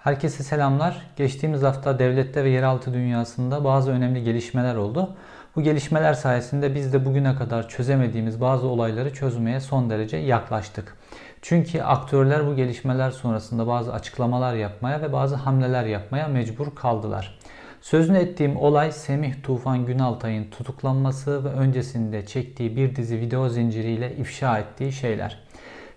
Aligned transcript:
Herkese 0.00 0.42
selamlar. 0.42 1.02
Geçtiğimiz 1.16 1.62
hafta 1.62 1.98
devlette 1.98 2.44
ve 2.44 2.50
yeraltı 2.50 2.94
dünyasında 2.94 3.64
bazı 3.64 3.90
önemli 3.90 4.24
gelişmeler 4.24 4.74
oldu. 4.74 5.16
Bu 5.56 5.62
gelişmeler 5.62 6.14
sayesinde 6.14 6.74
biz 6.74 6.92
de 6.92 7.04
bugüne 7.04 7.34
kadar 7.34 7.68
çözemediğimiz 7.68 8.40
bazı 8.40 8.66
olayları 8.66 9.14
çözmeye 9.14 9.60
son 9.60 9.90
derece 9.90 10.16
yaklaştık. 10.16 10.96
Çünkü 11.42 11.82
aktörler 11.82 12.46
bu 12.46 12.56
gelişmeler 12.56 13.10
sonrasında 13.10 13.66
bazı 13.66 13.92
açıklamalar 13.92 14.54
yapmaya 14.54 15.02
ve 15.02 15.12
bazı 15.12 15.34
hamleler 15.34 15.84
yapmaya 15.84 16.28
mecbur 16.28 16.74
kaldılar. 16.74 17.38
Sözünü 17.80 18.18
ettiğim 18.18 18.56
olay 18.56 18.92
Semih 18.92 19.34
Tufan 19.42 19.86
Günaltay'ın 19.86 20.50
tutuklanması 20.50 21.44
ve 21.44 21.48
öncesinde 21.48 22.26
çektiği 22.26 22.76
bir 22.76 22.96
dizi 22.96 23.20
video 23.20 23.48
zinciriyle 23.48 24.16
ifşa 24.16 24.58
ettiği 24.58 24.92
şeyler. 24.92 25.49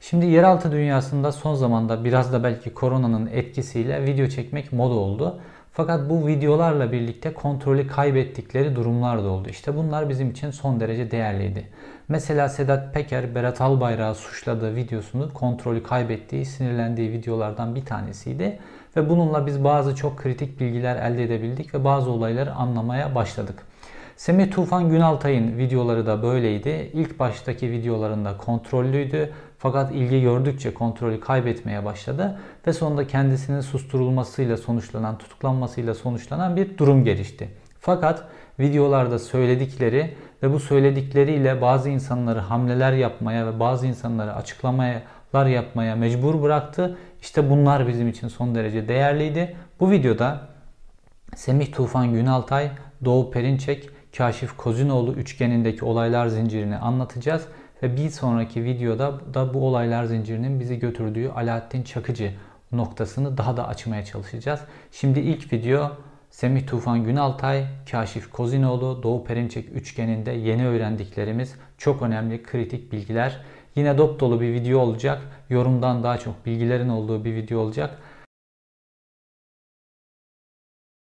Şimdi 0.09 0.25
yeraltı 0.25 0.71
dünyasında 0.71 1.31
son 1.31 1.55
zamanda 1.55 2.03
biraz 2.03 2.33
da 2.33 2.43
belki 2.43 2.73
koronanın 2.73 3.27
etkisiyle 3.27 4.05
video 4.05 4.27
çekmek 4.27 4.73
moda 4.73 4.93
oldu. 4.93 5.39
Fakat 5.71 6.09
bu 6.09 6.27
videolarla 6.27 6.91
birlikte 6.91 7.33
kontrolü 7.33 7.87
kaybettikleri 7.87 8.75
durumlar 8.75 9.23
da 9.23 9.27
oldu. 9.27 9.49
İşte 9.49 9.75
bunlar 9.75 10.09
bizim 10.09 10.31
için 10.31 10.51
son 10.51 10.79
derece 10.79 11.11
değerliydi. 11.11 11.67
Mesela 12.07 12.49
Sedat 12.49 12.93
Peker 12.93 13.35
Berat 13.35 13.61
Albayrak'ı 13.61 14.19
suçladığı 14.19 14.75
videosunu 14.75 15.33
kontrolü 15.33 15.83
kaybettiği, 15.83 16.45
sinirlendiği 16.45 17.11
videolardan 17.11 17.75
bir 17.75 17.85
tanesiydi. 17.85 18.59
Ve 18.95 19.09
bununla 19.09 19.45
biz 19.45 19.63
bazı 19.63 19.95
çok 19.95 20.17
kritik 20.17 20.59
bilgiler 20.59 21.11
elde 21.11 21.23
edebildik 21.23 21.73
ve 21.73 21.83
bazı 21.83 22.11
olayları 22.11 22.53
anlamaya 22.53 23.15
başladık. 23.15 23.63
Semih 24.15 24.51
Tufan 24.51 24.89
Günaltay'ın 24.89 25.57
videoları 25.57 26.05
da 26.05 26.23
böyleydi. 26.23 26.91
İlk 26.93 27.19
baştaki 27.19 27.71
videolarında 27.71 28.37
kontrollüydü 28.37 29.29
fakat 29.63 29.91
ilgi 29.91 30.21
gördükçe 30.21 30.73
kontrolü 30.73 31.19
kaybetmeye 31.19 31.85
başladı 31.85 32.39
ve 32.67 32.73
sonunda 32.73 33.07
kendisinin 33.07 33.61
susturulmasıyla 33.61 34.57
sonuçlanan, 34.57 35.17
tutuklanmasıyla 35.17 35.93
sonuçlanan 35.93 36.55
bir 36.55 36.77
durum 36.77 37.03
gelişti. 37.03 37.49
Fakat 37.79 38.23
videolarda 38.59 39.19
söyledikleri 39.19 40.13
ve 40.43 40.53
bu 40.53 40.59
söyledikleriyle 40.59 41.61
bazı 41.61 41.89
insanları 41.89 42.39
hamleler 42.39 42.93
yapmaya 42.93 43.47
ve 43.47 43.59
bazı 43.59 43.87
insanları 43.87 44.35
açıklamalar 44.35 45.45
yapmaya 45.45 45.95
mecbur 45.95 46.41
bıraktı. 46.41 46.97
İşte 47.21 47.49
bunlar 47.49 47.87
bizim 47.87 48.07
için 48.07 48.27
son 48.27 48.55
derece 48.55 48.87
değerliydi. 48.87 49.55
Bu 49.79 49.91
videoda 49.91 50.41
Semih 51.35 51.71
Tufan 51.71 52.13
Günaltay, 52.13 52.71
Doğu 53.05 53.31
Perinçek, 53.31 53.89
Kaşif 54.17 54.57
Kozinoğlu 54.57 55.13
üçgenindeki 55.13 55.85
olaylar 55.85 56.27
zincirini 56.27 56.77
anlatacağız. 56.77 57.47
Ve 57.83 57.97
bir 57.97 58.09
sonraki 58.09 58.63
videoda 58.63 59.33
da 59.33 59.53
bu 59.53 59.67
olaylar 59.67 60.03
zincirinin 60.03 60.59
bizi 60.59 60.79
götürdüğü 60.79 61.29
Alaaddin 61.29 61.83
Çakıcı 61.83 62.33
noktasını 62.71 63.37
daha 63.37 63.57
da 63.57 63.67
açmaya 63.67 64.05
çalışacağız. 64.05 64.59
Şimdi 64.91 65.19
ilk 65.19 65.53
video 65.53 65.91
Semih 66.29 66.67
Tufan 66.67 67.03
Günaltay, 67.03 67.65
Kaşif 67.91 68.31
Kozinoğlu, 68.31 69.03
Doğu 69.03 69.23
Perinçek 69.23 69.69
üçgeninde 69.69 70.31
yeni 70.31 70.67
öğrendiklerimiz 70.67 71.55
çok 71.77 72.01
önemli 72.01 72.43
kritik 72.43 72.91
bilgiler. 72.91 73.41
Yine 73.75 73.97
dop 73.97 74.19
dolu 74.19 74.41
bir 74.41 74.53
video 74.53 74.79
olacak. 74.79 75.21
Yorumdan 75.49 76.03
daha 76.03 76.17
çok 76.17 76.45
bilgilerin 76.45 76.89
olduğu 76.89 77.25
bir 77.25 77.35
video 77.35 77.59
olacak. 77.59 77.97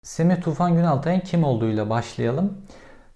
Semih 0.03 0.43
Tufan 0.43 0.75
Günaltay'ın 0.75 1.21
kim 1.21 1.45
olduğuyla 1.45 1.91
başlayalım. 1.91 2.59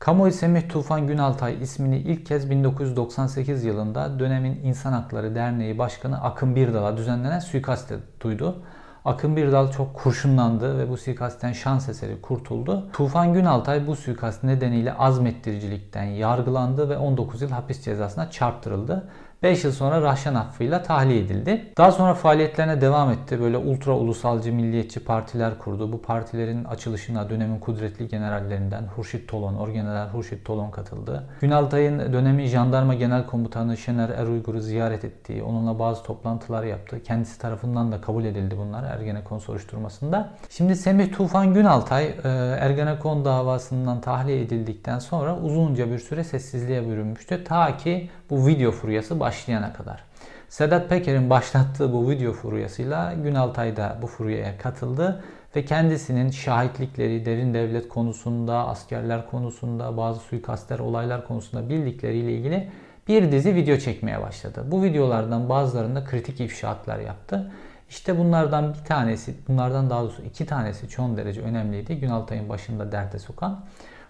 Kamuoyu 0.02 0.32
Semih 0.32 0.68
Tufan 0.68 1.06
Günaltay 1.06 1.62
ismini 1.62 1.98
ilk 1.98 2.26
kez 2.26 2.50
1998 2.50 3.64
yılında 3.64 4.18
dönemin 4.18 4.60
İnsan 4.64 4.92
Hakları 4.92 5.34
Derneği 5.34 5.78
Başkanı 5.78 6.22
Akın 6.22 6.56
Birdal'a 6.56 6.96
düzenlenen 6.96 7.38
suikaste 7.38 7.94
duydu. 8.20 8.62
Akın 9.04 9.36
Birdal 9.36 9.70
çok 9.70 9.94
kurşunlandı 9.94 10.78
ve 10.78 10.90
bu 10.90 10.96
suikastten 10.96 11.52
şans 11.52 11.88
eseri 11.88 12.20
kurtuldu. 12.20 12.88
Tufan 12.92 13.32
Günaltay 13.32 13.86
bu 13.86 13.96
suikast 13.96 14.44
nedeniyle 14.44 14.94
azmettiricilikten 14.94 16.04
yargılandı 16.04 16.88
ve 16.88 16.98
19 16.98 17.42
yıl 17.42 17.50
hapis 17.50 17.84
cezasına 17.84 18.30
çarptırıldı. 18.30 19.08
5 19.42 19.64
yıl 19.64 19.72
sonra 19.72 20.02
Rahşan 20.02 20.34
affıyla 20.34 20.82
tahliye 20.82 21.20
edildi. 21.20 21.72
Daha 21.78 21.92
sonra 21.92 22.14
faaliyetlerine 22.14 22.80
devam 22.80 23.10
etti. 23.10 23.40
Böyle 23.40 23.56
ultra 23.56 23.92
ulusalcı 23.92 24.52
milliyetçi 24.52 25.04
partiler 25.04 25.58
kurdu. 25.58 25.92
Bu 25.92 26.02
partilerin 26.02 26.64
açılışına 26.64 27.30
dönemin 27.30 27.58
kudretli 27.58 28.08
generallerinden 28.08 28.82
Hurşit 28.96 29.28
Tolon, 29.28 29.54
Orgeneral 29.54 30.08
Hurşit 30.08 30.44
Tolon 30.44 30.70
katıldı. 30.70 31.24
Günaltay'ın 31.40 32.12
dönemin 32.12 32.46
jandarma 32.46 32.94
genel 32.94 33.26
komutanı 33.26 33.76
Şener 33.76 34.08
Eruygur'u 34.08 34.60
ziyaret 34.60 35.04
ettiği, 35.04 35.42
onunla 35.42 35.78
bazı 35.78 36.02
toplantılar 36.02 36.64
yaptı. 36.64 37.02
Kendisi 37.02 37.38
tarafından 37.38 37.92
da 37.92 38.00
kabul 38.00 38.24
edildi 38.24 38.56
bunlar 38.58 38.84
Ergenekon 38.84 39.38
soruşturmasında. 39.38 40.30
Şimdi 40.50 40.76
Semih 40.76 41.12
Tufan 41.12 41.54
Günaltay 41.54 42.04
e, 42.04 42.28
Ergenekon 42.60 43.24
davasından 43.24 44.00
tahliye 44.00 44.40
edildikten 44.40 44.98
sonra 44.98 45.38
uzunca 45.38 45.90
bir 45.90 45.98
süre 45.98 46.24
sessizliğe 46.24 46.88
bürünmüştü. 46.88 47.44
Ta 47.44 47.76
ki 47.76 48.10
bu 48.30 48.46
video 48.46 48.70
furyası 48.70 49.20
başlayana 49.32 49.72
kadar. 49.72 50.04
Sedat 50.48 50.88
Peker'in 50.88 51.30
başlattığı 51.30 51.92
bu 51.92 52.10
video 52.10 52.32
furyasıyla 52.32 53.14
Günaltay 53.24 53.76
da 53.76 53.98
bu 54.02 54.06
furyaya 54.06 54.58
katıldı 54.58 55.24
ve 55.56 55.64
kendisinin 55.64 56.30
şahitlikleri 56.30 57.26
derin 57.26 57.54
devlet 57.54 57.88
konusunda, 57.88 58.68
askerler 58.68 59.30
konusunda, 59.30 59.96
bazı 59.96 60.20
suikastler, 60.20 60.78
olaylar 60.78 61.26
konusunda 61.26 61.68
bildikleriyle 61.68 62.32
ilgili 62.32 62.70
bir 63.08 63.32
dizi 63.32 63.54
video 63.54 63.76
çekmeye 63.76 64.22
başladı. 64.22 64.64
Bu 64.66 64.82
videolardan 64.82 65.48
bazılarında 65.48 66.04
kritik 66.04 66.40
ifşaatlar 66.40 66.98
yaptı. 66.98 67.52
İşte 67.88 68.18
bunlardan 68.18 68.74
bir 68.74 68.84
tanesi, 68.84 69.34
bunlardan 69.48 69.90
daha 69.90 70.02
doğrusu 70.02 70.22
iki 70.22 70.46
tanesi 70.46 70.88
çok 70.88 71.16
derece 71.16 71.40
önemliydi. 71.40 72.00
Günaltay'ın 72.00 72.48
başında 72.48 72.92
derde 72.92 73.18
sokan. 73.18 73.60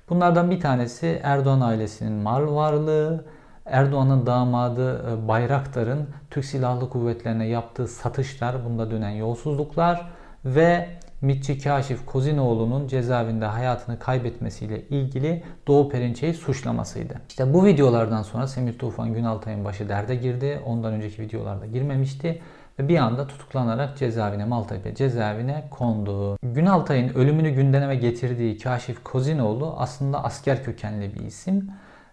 Bunlardan 0.08 0.50
bir 0.50 0.60
tanesi 0.60 1.20
Erdoğan 1.22 1.60
ailesinin 1.60 2.12
mal 2.12 2.54
varlığı, 2.54 3.24
Erdoğan'ın 3.66 4.26
damadı 4.26 5.04
e, 5.10 5.28
Bayraktar'ın 5.28 6.08
Türk 6.30 6.44
Silahlı 6.44 6.90
Kuvvetlerine 6.90 7.46
yaptığı 7.46 7.88
satışlar, 7.88 8.64
bunda 8.64 8.90
dönen 8.90 9.10
yolsuzluklar 9.10 10.06
ve 10.44 10.88
Mitçi 11.20 11.58
Kaşif 11.58 12.06
Kozinoğlu'nun 12.06 12.88
cezaevinde 12.88 13.44
hayatını 13.44 13.98
kaybetmesiyle 13.98 14.88
ilgili 14.88 15.42
Doğu 15.66 15.88
Perinçe'yi 15.88 16.34
suçlamasıydı. 16.34 17.14
İşte 17.28 17.54
bu 17.54 17.64
videolardan 17.64 18.22
sonra 18.22 18.46
Semih 18.46 18.78
Tufan 18.78 19.14
Günaltay'ın 19.14 19.64
başı 19.64 19.88
derde 19.88 20.14
girdi. 20.14 20.60
Ondan 20.66 20.92
önceki 20.92 21.22
videolarda 21.22 21.66
girmemişti 21.66 22.42
ve 22.78 22.88
bir 22.88 22.98
anda 22.98 23.26
tutuklanarak 23.26 23.96
cezaevine 23.98 24.44
Maltepe 24.44 24.94
cezaevine 24.94 25.64
kondu. 25.70 26.36
Günaltay'ın 26.42 27.08
ölümünü 27.08 27.50
gündeme 27.50 27.96
getirdiği 27.96 28.58
Kaşif 28.58 29.04
Kozinoğlu 29.04 29.74
aslında 29.78 30.24
asker 30.24 30.64
kökenli 30.64 31.14
bir 31.14 31.20
isim. 31.20 31.70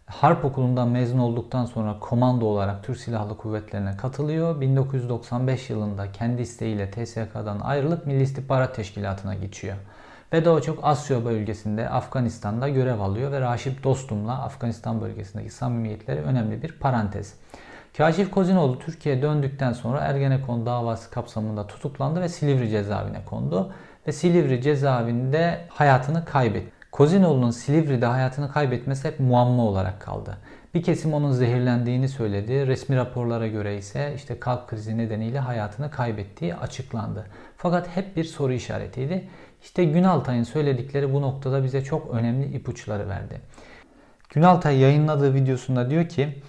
Harp 0.09 0.45
Okulu'ndan 0.45 0.87
mezun 0.87 1.19
olduktan 1.19 1.65
sonra 1.65 1.99
komando 1.99 2.45
olarak 2.45 2.83
Türk 2.83 2.97
Silahlı 2.97 3.37
Kuvvetleri'ne 3.37 3.97
katılıyor. 3.97 4.61
1995 4.61 5.69
yılında 5.69 6.11
kendi 6.11 6.41
isteğiyle 6.41 6.91
TSK'dan 6.91 7.59
ayrılıp 7.59 8.05
Milli 8.05 8.23
İstihbarat 8.23 8.75
Teşkilatı'na 8.75 9.35
geçiyor. 9.35 9.75
Ve 10.33 10.45
daha 10.45 10.61
çok 10.61 10.79
Asya 10.83 11.25
bölgesinde 11.25 11.89
Afganistan'da 11.89 12.69
görev 12.69 12.99
alıyor 12.99 13.31
ve 13.31 13.41
Raşip 13.41 13.83
Dostum'la 13.83 14.43
Afganistan 14.43 15.01
bölgesindeki 15.01 15.49
samimiyetleri 15.49 16.21
önemli 16.21 16.63
bir 16.63 16.71
parantez. 16.71 17.33
Kaşif 17.97 18.31
Kozinoğlu 18.31 18.79
Türkiye'ye 18.79 19.21
döndükten 19.21 19.73
sonra 19.73 19.99
Ergenekon 19.99 20.65
davası 20.65 21.11
kapsamında 21.11 21.67
tutuklandı 21.67 22.21
ve 22.21 22.29
Silivri 22.29 22.69
cezaevine 22.69 23.25
kondu. 23.25 23.73
Ve 24.07 24.11
Silivri 24.11 24.61
cezaevinde 24.61 25.65
hayatını 25.69 26.25
kaybetti. 26.25 26.78
Kozinoğlu'nun 26.99 27.51
Silivri'de 27.51 28.05
hayatını 28.05 28.51
kaybetmesi 28.51 29.07
hep 29.07 29.19
muamma 29.19 29.65
olarak 29.65 30.01
kaldı. 30.01 30.37
Bir 30.73 30.83
kesim 30.83 31.13
onun 31.13 31.31
zehirlendiğini 31.31 32.09
söyledi. 32.09 32.67
Resmi 32.67 32.95
raporlara 32.95 33.47
göre 33.47 33.77
ise 33.77 34.13
işte 34.15 34.39
kalp 34.39 34.67
krizi 34.67 34.97
nedeniyle 34.97 35.39
hayatını 35.39 35.91
kaybettiği 35.91 36.55
açıklandı. 36.55 37.25
Fakat 37.57 37.87
hep 37.87 38.15
bir 38.15 38.23
soru 38.23 38.53
işaretiydi. 38.53 39.27
İşte 39.61 39.85
Günaltay'ın 39.85 40.43
söyledikleri 40.43 41.13
bu 41.13 41.21
noktada 41.21 41.63
bize 41.63 41.83
çok 41.83 42.09
önemli 42.13 42.45
ipuçları 42.55 43.09
verdi. 43.09 43.41
Günaltay 44.29 44.79
yayınladığı 44.79 45.33
videosunda 45.33 45.89
diyor 45.89 46.09
ki 46.09 46.41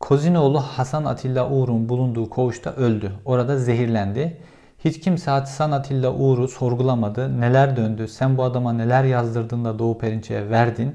Kozinoğlu 0.00 0.60
Hasan 0.60 1.04
Atilla 1.04 1.50
Uğur'un 1.50 1.88
bulunduğu 1.88 2.30
koğuşta 2.30 2.72
öldü. 2.72 3.12
Orada 3.24 3.58
zehirlendi. 3.58 4.36
Hiç 4.84 5.00
kimse 5.00 5.30
Hatisan 5.30 5.70
Atilla 5.70 6.14
Uğur'u 6.14 6.48
sorgulamadı. 6.48 7.40
Neler 7.40 7.76
döndü? 7.76 8.08
Sen 8.08 8.38
bu 8.38 8.42
adama 8.42 8.72
neler 8.72 9.04
yazdırdın 9.04 9.64
da 9.64 9.78
Doğu 9.78 9.98
Perinçek'e 9.98 10.50
verdin? 10.50 10.94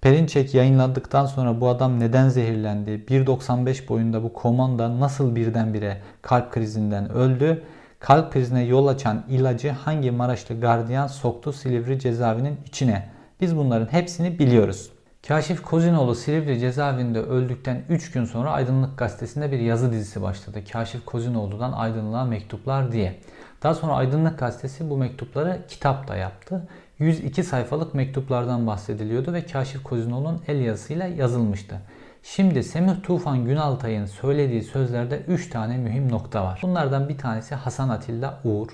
Perinçek 0.00 0.54
yayınlandıktan 0.54 1.26
sonra 1.26 1.60
bu 1.60 1.68
adam 1.68 2.00
neden 2.00 2.28
zehirlendi? 2.28 2.90
1.95 2.90 3.88
boyunda 3.88 4.22
bu 4.22 4.32
komanda 4.32 5.00
nasıl 5.00 5.36
birdenbire 5.36 6.00
kalp 6.22 6.52
krizinden 6.52 7.12
öldü? 7.12 7.62
Kalp 8.00 8.32
krizine 8.32 8.64
yol 8.64 8.86
açan 8.86 9.24
ilacı 9.28 9.70
hangi 9.70 10.10
Maraşlı 10.10 10.60
gardiyan 10.60 11.06
soktu 11.06 11.52
Silivri 11.52 11.98
cezaevinin 11.98 12.56
içine? 12.66 13.08
Biz 13.40 13.56
bunların 13.56 13.92
hepsini 13.92 14.38
biliyoruz. 14.38 14.90
Kaşif 15.28 15.62
Kozinoğlu 15.62 16.14
Silivri 16.14 16.60
cezaevinde 16.60 17.20
öldükten 17.20 17.82
3 17.88 18.10
gün 18.10 18.24
sonra 18.24 18.50
Aydınlık 18.50 18.98
Gazetesi'nde 18.98 19.52
bir 19.52 19.58
yazı 19.58 19.92
dizisi 19.92 20.22
başladı. 20.22 20.58
Kaşif 20.72 21.04
Kozinoğlu'dan 21.04 21.72
Aydınlığa 21.72 22.24
Mektuplar 22.24 22.92
diye. 22.92 23.20
Daha 23.62 23.74
sonra 23.74 23.92
Aydınlık 23.92 24.38
Gazetesi 24.38 24.90
bu 24.90 24.96
mektupları 24.96 25.60
kitap 25.68 26.08
da 26.08 26.16
yaptı. 26.16 26.68
102 26.98 27.42
sayfalık 27.42 27.94
mektuplardan 27.94 28.66
bahsediliyordu 28.66 29.32
ve 29.32 29.46
Kaşif 29.46 29.82
Kozinoğlu'nun 29.82 30.42
el 30.48 30.60
yazısıyla 30.60 31.06
yazılmıştı. 31.06 31.80
Şimdi 32.22 32.62
Semih 32.62 33.02
Tufan 33.02 33.44
Günaltay'ın 33.44 34.06
söylediği 34.06 34.62
sözlerde 34.62 35.18
3 35.28 35.50
tane 35.50 35.76
mühim 35.76 36.12
nokta 36.12 36.44
var. 36.44 36.60
Bunlardan 36.62 37.08
bir 37.08 37.18
tanesi 37.18 37.54
Hasan 37.54 37.88
Atilla 37.88 38.40
Uğur, 38.44 38.68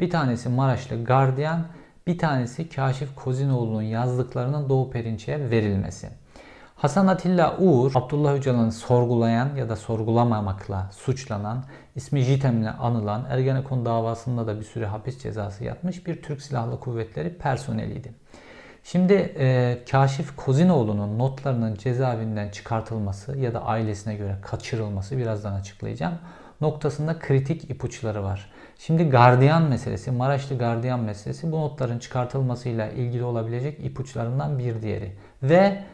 bir 0.00 0.10
tanesi 0.10 0.48
Maraşlı 0.48 1.04
Gardiyan, 1.04 1.66
bir 2.08 2.18
tanesi 2.18 2.68
Kaşif 2.68 3.14
Kozinoğlu'nun 3.16 3.82
yazdıklarının 3.82 4.68
Doğu 4.68 4.90
Perinçek'e 4.90 5.50
verilmesi. 5.50 6.08
Hasan 6.76 7.06
Atilla 7.06 7.56
Uğur, 7.58 7.92
Abdullah 7.94 8.34
Öcalan'ı 8.34 8.72
sorgulayan 8.72 9.56
ya 9.56 9.68
da 9.68 9.76
sorgulamamakla 9.76 10.90
suçlanan, 10.92 11.64
ismi 11.96 12.20
Jitem'le 12.20 12.68
anılan, 12.80 13.26
Ergenekon 13.30 13.84
davasında 13.84 14.46
da 14.46 14.58
bir 14.58 14.64
süre 14.64 14.86
hapis 14.86 15.22
cezası 15.22 15.64
yatmış 15.64 16.06
bir 16.06 16.22
Türk 16.22 16.42
Silahlı 16.42 16.80
Kuvvetleri 16.80 17.38
personeliydi. 17.38 18.12
Şimdi 18.84 19.12
e, 19.38 19.78
Kaşif 19.90 20.36
Kozinoğlu'nun 20.36 21.18
notlarının 21.18 21.74
cezaevinden 21.74 22.48
çıkartılması 22.48 23.38
ya 23.38 23.54
da 23.54 23.64
ailesine 23.64 24.14
göre 24.14 24.36
kaçırılması 24.42 25.18
birazdan 25.18 25.52
açıklayacağım 25.52 26.14
noktasında 26.60 27.18
kritik 27.18 27.70
ipuçları 27.70 28.22
var. 28.22 28.50
Şimdi 28.78 29.04
gardiyan 29.04 29.62
meselesi, 29.62 30.10
Maraşlı 30.10 30.58
gardiyan 30.58 31.00
meselesi 31.00 31.52
bu 31.52 31.60
notların 31.60 31.98
çıkartılmasıyla 31.98 32.88
ilgili 32.88 33.24
olabilecek 33.24 33.80
ipuçlarından 33.84 34.58
bir 34.58 34.82
diğeri. 34.82 35.12
Ve 35.42 35.84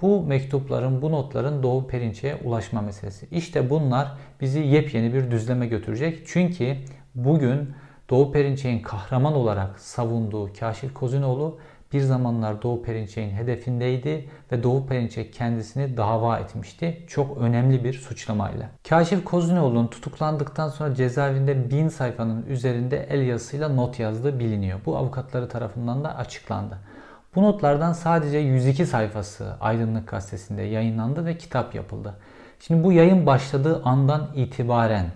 bu 0.00 0.22
mektupların, 0.22 1.02
bu 1.02 1.12
notların 1.12 1.62
Doğu 1.62 1.86
Perinçek'e 1.86 2.48
ulaşma 2.48 2.80
meselesi. 2.80 3.26
İşte 3.30 3.70
bunlar 3.70 4.08
bizi 4.40 4.60
yepyeni 4.60 5.14
bir 5.14 5.30
düzleme 5.30 5.66
götürecek. 5.66 6.22
Çünkü 6.26 6.76
bugün 7.14 7.74
Doğu 8.10 8.32
Perinçek'in 8.32 8.82
kahraman 8.82 9.34
olarak 9.34 9.80
savunduğu 9.80 10.52
Kaşif 10.52 10.94
Kozinoğlu 10.94 11.58
bir 11.94 12.00
zamanlar 12.00 12.62
Doğu 12.62 12.82
Perinçek'in 12.82 13.30
hedefindeydi 13.30 14.28
ve 14.52 14.62
Doğu 14.62 14.86
Perinçek 14.86 15.32
kendisini 15.32 15.96
dava 15.96 16.38
etmişti. 16.38 17.02
Çok 17.06 17.38
önemli 17.38 17.84
bir 17.84 17.92
suçlamayla. 17.92 18.68
Kaşif 18.88 19.24
Kozinoğlu'nun 19.24 19.86
tutuklandıktan 19.86 20.68
sonra 20.68 20.94
cezaevinde 20.94 21.70
bin 21.70 21.88
sayfanın 21.88 22.46
üzerinde 22.46 23.06
el 23.10 23.26
yazısıyla 23.26 23.68
not 23.68 23.98
yazdığı 23.98 24.38
biliniyor. 24.38 24.80
Bu 24.86 24.96
avukatları 24.96 25.48
tarafından 25.48 26.04
da 26.04 26.16
açıklandı. 26.16 26.78
Bu 27.34 27.42
notlardan 27.42 27.92
sadece 27.92 28.38
102 28.38 28.86
sayfası 28.86 29.56
Aydınlık 29.60 30.08
Gazetesi'nde 30.08 30.62
yayınlandı 30.62 31.24
ve 31.24 31.38
kitap 31.38 31.74
yapıldı. 31.74 32.14
Şimdi 32.60 32.84
bu 32.84 32.92
yayın 32.92 33.26
başladığı 33.26 33.82
andan 33.84 34.28
itibaren 34.34 35.06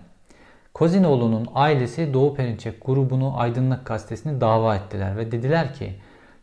Kozinoğlu'nun 0.74 1.46
ailesi 1.54 2.14
Doğu 2.14 2.34
Perinçek 2.34 2.86
grubunu 2.86 3.40
Aydınlık 3.40 3.86
Gazetesi'ni 3.86 4.40
dava 4.40 4.76
ettiler 4.76 5.16
ve 5.16 5.32
dediler 5.32 5.74
ki 5.74 5.94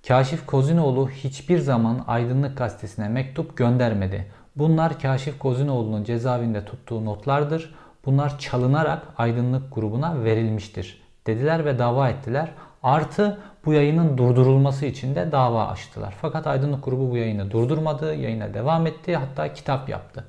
Kaşif 0.07 0.46
Kozinoğlu 0.46 1.10
hiçbir 1.10 1.57
zaman 1.57 2.04
Aydınlık 2.07 2.57
Gazetesi'ne 2.57 3.10
mektup 3.10 3.57
göndermedi. 3.57 4.31
Bunlar 4.56 5.00
Kaşif 5.00 5.40
Kozinoğlu'nun 5.40 6.04
cezaevinde 6.04 6.66
tuttuğu 6.66 7.06
notlardır. 7.06 7.75
Bunlar 8.06 8.40
çalınarak 8.40 9.04
Aydınlık 9.18 9.75
grubuna 9.75 10.24
verilmiştir 10.24 11.02
dediler 11.28 11.66
ve 11.66 11.80
dava 11.80 12.10
ettiler. 12.10 12.52
Artı 12.84 13.40
bu 13.66 13.74
yayının 13.74 14.18
durdurulması 14.18 14.86
için 14.86 15.16
de 15.16 15.31
dava 15.31 15.68
açtılar. 15.68 16.13
Fakat 16.22 16.48
Aydınlık 16.48 16.86
grubu 16.86 17.12
bu 17.12 17.18
yayını 17.18 17.51
durdurmadı, 17.51 18.16
yayına 18.16 18.54
devam 18.54 18.88
etti, 18.88 19.16
hatta 19.16 19.54
kitap 19.54 19.90
yaptı. 19.90 20.25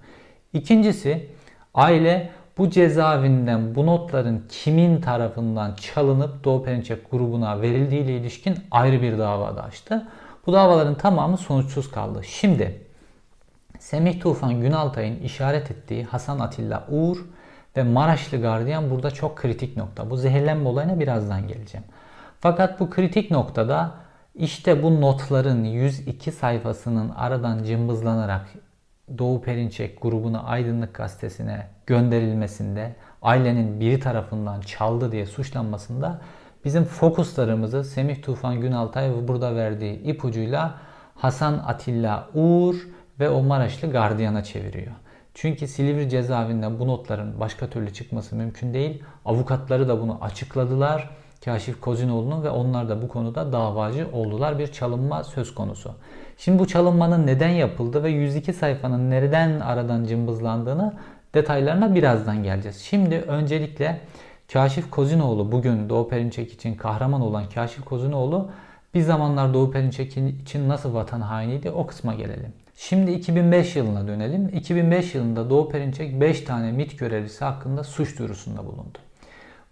İkincisi 0.53 1.29
aile 1.75 2.31
bu 2.59 2.71
cezaevinden 2.71 3.75
bu 3.75 3.87
notların 3.87 4.45
kimin 4.49 5.01
tarafından 5.01 5.75
çalınıp 5.75 6.45
Doğu 6.45 6.65
Perinçek 6.65 7.11
grubuna 7.11 7.63
verildiği 7.63 8.03
ile 8.03 8.17
ilişkin 8.17 8.59
ayrı 8.71 9.03
bir 9.03 9.19
dava 9.19 9.57
da 9.57 9.63
açtı. 9.63 10.09
Bu 10.47 10.53
davaların 10.53 10.95
tamamı 10.95 11.37
sonuçsuz 11.37 11.91
kaldı. 11.91 12.25
Şimdi 12.25 12.87
Semih 13.79 14.21
Tufan 14.21 14.61
Günaltay'ın 14.61 15.21
işaret 15.21 15.71
ettiği 15.71 16.05
Hasan 16.05 16.39
Atilla 16.39 16.85
Uğur 16.91 17.17
ve 17.77 17.83
Maraşlı 17.83 18.41
Gardiyan 18.41 18.91
burada 18.91 19.11
çok 19.11 19.37
kritik 19.37 19.77
nokta. 19.77 20.11
Bu 20.11 20.17
zehirlenme 20.17 20.69
olayına 20.69 21.01
birazdan 21.01 21.49
geleceğim. 21.49 21.87
Fakat 22.41 22.81
bu 22.81 22.91
kritik 22.91 23.31
noktada 23.31 23.95
işte 24.35 24.83
bu 24.83 25.01
notların 25.01 25.65
102 25.65 26.33
sayfasının 26.33 27.11
aradan 27.11 27.63
cımbızlanarak 27.63 28.47
Doğu 29.19 29.43
Perinçek 29.43 30.03
grubuna 30.03 30.43
Aydınlık 30.43 30.95
Gazetesi'ne 30.95 31.67
gönderilmesinde 31.87 32.95
ailenin 33.23 33.81
biri 33.81 34.01
tarafından 34.01 34.61
çaldı 34.61 35.13
diye 35.13 35.27
suçlanmasında 35.27 36.21
bizim 36.65 36.85
fokuslarımızı 36.85 37.85
Semih 37.85 38.23
Tufan 38.23 38.61
Günaltay 38.61 39.29
burada 39.29 39.57
verdiği 39.57 40.03
ipucuyla 40.03 40.75
Hasan 41.15 41.59
Atilla 41.67 42.29
Uğur 42.35 42.75
ve 43.21 43.31
o 43.31 43.43
Maraşlı 43.43 43.91
gardiyana 43.91 44.45
çeviriyor. 44.45 44.93
Çünkü 45.35 45.67
Silivri 45.67 46.09
cezaevinden 46.09 46.79
bu 46.79 46.87
notların 46.87 47.41
başka 47.41 47.67
türlü 47.67 47.93
çıkması 47.93 48.37
mümkün 48.37 48.75
değil. 48.75 49.03
Avukatları 49.25 49.89
da 49.89 50.01
bunu 50.01 50.19
açıkladılar. 50.21 51.11
Kaşif 51.45 51.81
Kozinoğlu'nun 51.81 52.43
ve 52.43 52.51
onlar 52.51 52.89
da 52.89 53.03
bu 53.03 53.09
konuda 53.09 53.53
davacı 53.53 54.09
oldular. 54.13 54.59
Bir 54.59 54.67
çalınma 54.67 55.25
söz 55.25 55.55
konusu. 55.55 55.95
Şimdi 56.39 56.59
bu 56.59 56.67
çalınmanın 56.67 57.27
neden 57.27 57.49
yapıldı 57.49 58.03
ve 58.03 58.11
102 58.11 58.53
sayfanın 58.53 59.11
nereden 59.11 59.61
aradan 59.61 60.05
cımbızlandığını 60.05 60.95
detaylarına 61.35 61.95
birazdan 61.95 62.43
geleceğiz. 62.43 62.77
Şimdi 62.77 63.15
öncelikle 63.15 64.01
Kaşif 64.53 64.91
Kozinoğlu 64.91 65.53
bugün 65.53 65.89
Doğu 65.89 66.09
Perinçek 66.09 66.53
için 66.53 66.75
kahraman 66.75 67.21
olan 67.21 67.49
Kaşif 67.55 67.85
Kozinoğlu 67.85 68.51
bir 68.95 69.03
zamanlar 69.03 69.55
Doğu 69.55 69.71
Perinçek 69.71 70.17
için 70.17 70.69
nasıl 70.69 70.95
vatan 70.95 71.21
hainiydi 71.21 71.71
o 71.71 71.87
kısma 71.87 72.15
gelelim. 72.15 72.53
Şimdi 72.77 73.13
2005 73.13 73.77
yılına 73.77 74.09
dönelim. 74.09 74.49
2005 74.49 75.15
yılında 75.15 75.51
Doğu 75.51 75.69
Perinçek 75.69 76.21
5 76.21 76.41
tane 76.41 76.73
MIT 76.73 76.99
görevlisi 76.99 77.45
hakkında 77.45 77.85
suç 77.85 78.19
duyurusunda 78.19 78.67
bulundu. 78.67 78.99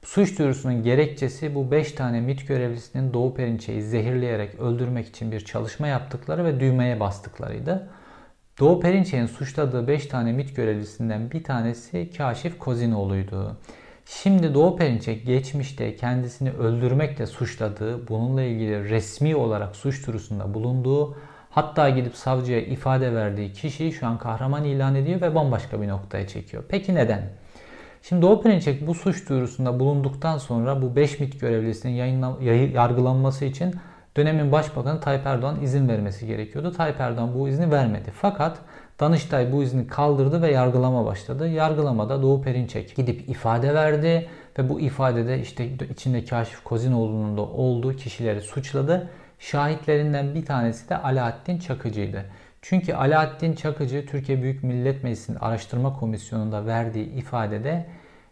Suç 0.05 0.39
duyurusunun 0.39 0.83
gerekçesi 0.83 1.55
bu 1.55 1.71
5 1.71 1.93
tane 1.93 2.21
MIT 2.21 2.49
görevlisinin 2.49 3.13
Doğu 3.13 3.35
Perinçek'i 3.35 3.83
zehirleyerek 3.83 4.55
öldürmek 4.55 5.09
için 5.09 5.33
bir 5.33 5.41
çalışma 5.41 5.87
yaptıkları 5.87 6.45
ve 6.45 6.61
düğmeye 6.61 7.01
bastıklarıydı. 7.01 7.89
Doğu 8.61 8.81
Perinçek'in 8.81 9.27
suçladığı 9.27 9.89
5 9.89 10.07
tane 10.07 10.33
MIT 10.33 10.57
görevlisinden 10.57 11.31
bir 11.31 11.45
tanesi 11.45 12.11
Kaşif 12.17 12.59
Kozinoğlu'ydu. 12.59 13.57
Şimdi 14.07 14.55
Doğu 14.55 14.77
Perinçek 14.77 15.27
geçmişte 15.27 15.97
kendisini 15.97 16.51
öldürmekle 16.51 17.27
suçladığı, 17.27 18.09
bununla 18.09 18.43
ilgili 18.43 18.89
resmi 18.89 19.37
olarak 19.37 19.77
suç 19.77 20.07
duyurusunda 20.07 20.55
bulunduğu, 20.55 21.17
hatta 21.51 21.91
gidip 21.91 22.17
savcıya 22.17 22.61
ifade 22.61 23.15
verdiği 23.15 23.53
kişiyi 23.53 23.93
şu 23.93 24.07
an 24.07 24.19
kahraman 24.19 24.65
ilan 24.65 24.95
ediyor 24.95 25.21
ve 25.21 25.35
bambaşka 25.35 25.83
bir 25.83 25.89
noktaya 25.89 26.27
çekiyor. 26.27 26.65
Peki 26.69 26.95
neden? 26.95 27.44
Şimdi 28.09 28.23
Doğu 28.23 28.43
Perinçek 28.43 28.87
bu 28.87 28.95
suç 28.95 29.29
duyurusunda 29.29 29.81
bulunduktan 29.81 30.39
sonra 30.39 30.83
bu 30.83 30.97
5 30.97 31.21
MIT 31.21 31.41
görevlisinin 31.41 31.93
yayınla, 31.93 32.39
yargılanması 32.75 33.45
için 33.45 33.75
dönemin 34.17 34.53
başbakanı 34.53 35.01
Tayyip 35.01 35.27
Erdoğan 35.27 35.63
izin 35.63 35.89
vermesi 35.89 36.27
gerekiyordu. 36.27 36.73
Tayyip 36.73 37.01
Erdoğan 37.01 37.35
bu 37.35 37.49
izni 37.49 37.71
vermedi. 37.71 38.13
Fakat 38.15 38.59
Danıştay 39.01 39.53
bu 39.53 39.63
izni 39.63 39.87
kaldırdı 39.87 40.43
ve 40.43 40.53
yargılama 40.53 41.07
başladı. 41.07 41.49
Yargılamada 41.49 42.23
Doğu 42.23 42.43
Perinçek 42.43 42.97
gidip 42.97 43.29
ifade 43.29 43.75
verdi 43.75 44.29
ve 44.59 44.69
bu 44.69 44.81
ifadede 44.81 45.41
işte 45.41 45.69
içinde 45.91 46.25
Kaşif 46.25 46.65
Kozinoğlu'nun 46.65 47.37
da 47.37 47.43
olduğu 47.43 47.97
kişileri 47.97 48.41
suçladı. 48.41 49.11
Şahitlerinden 49.39 50.35
bir 50.35 50.45
tanesi 50.45 50.89
de 50.89 50.97
Alaaddin 50.97 51.59
Çakıcı'ydı. 51.59 52.25
Çünkü 52.67 52.95
Alaaddin 52.95 53.53
Çakıcı 53.53 54.07
Türkiye 54.07 54.43
Büyük 54.43 54.63
Millet 54.63 55.05
Meclisi'nin 55.05 55.37
araştırma 55.37 55.99
komisyonunda 55.99 56.67
verdiği 56.67 57.07
ifadede 57.07 57.87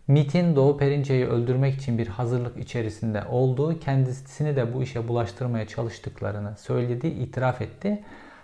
MIT'in 0.08 0.56
Doğu 0.56 0.78
Perinçe'yi 0.78 1.26
öldürmek 1.26 1.74
için 1.74 1.98
bir 1.98 2.06
hazırlık 2.06 2.56
içerisinde 2.56 3.22
olduğu, 3.30 3.78
kendisini 3.78 4.56
de 4.56 4.74
bu 4.74 4.82
işe 4.82 5.08
bulaştırmaya 5.08 5.66
çalıştıklarını 5.68 6.56
söyledi, 6.56 7.06
itiraf 7.06 7.60
etti. 7.62 8.02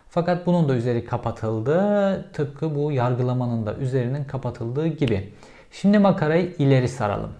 Fakat 0.08 0.46
bunun 0.46 0.68
da 0.68 0.74
üzeri 0.74 1.04
kapatıldı. 1.04 2.30
Tıpkı 2.32 2.74
bu 2.74 2.92
yargılamanın 2.92 3.66
da 3.66 3.74
üzerinin 3.74 4.24
kapatıldığı 4.24 4.86
gibi. 4.86 5.32
Şimdi 5.72 5.98
makarayı 5.98 6.54
ileri 6.58 6.88
saralım. 6.88 7.30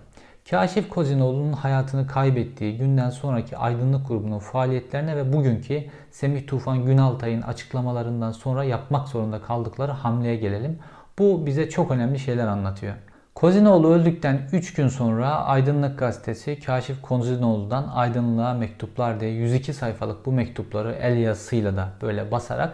Kaşif 0.51 0.89
Kozinoğlu'nun 0.89 1.53
hayatını 1.53 2.07
kaybettiği 2.07 2.79
günden 2.79 3.11
sonraki 3.11 3.57
aydınlık 3.57 4.09
grubunun 4.09 4.39
faaliyetlerine 4.39 5.17
ve 5.17 5.33
bugünkü 5.33 5.85
Semih 6.11 6.47
Tufan 6.47 6.87
Günaltay'ın 6.87 7.43
açıklamalarından 7.43 8.33
sonra 8.33 8.65
yapmak 8.65 9.09
zorunda 9.09 9.43
kaldıkları 9.43 9.93
hamleye 9.93 10.37
gelelim. 10.37 10.79
Bu 11.19 11.47
bize 11.47 11.71
çok 11.71 11.91
önemli 11.91 12.19
şeyler 12.19 12.47
anlatıyor. 12.47 12.95
Kozinoğlu 13.35 13.93
öldükten 13.93 14.41
3 14.53 14.75
gün 14.75 14.89
sonra 14.89 15.29
Aydınlık 15.29 15.99
Gazetesi 15.99 16.61
Kaşif 16.61 17.03
Kozinoğlu'dan 17.03 17.91
Aydınlığa 17.95 18.55
Mektuplar 18.55 19.21
diye 19.21 19.31
102 19.31 19.73
sayfalık 19.73 20.27
bu 20.27 20.33
mektupları 20.33 20.93
el 20.93 21.17
yazısıyla 21.17 21.77
da 21.77 21.89
böyle 22.03 22.31
basarak 22.31 22.73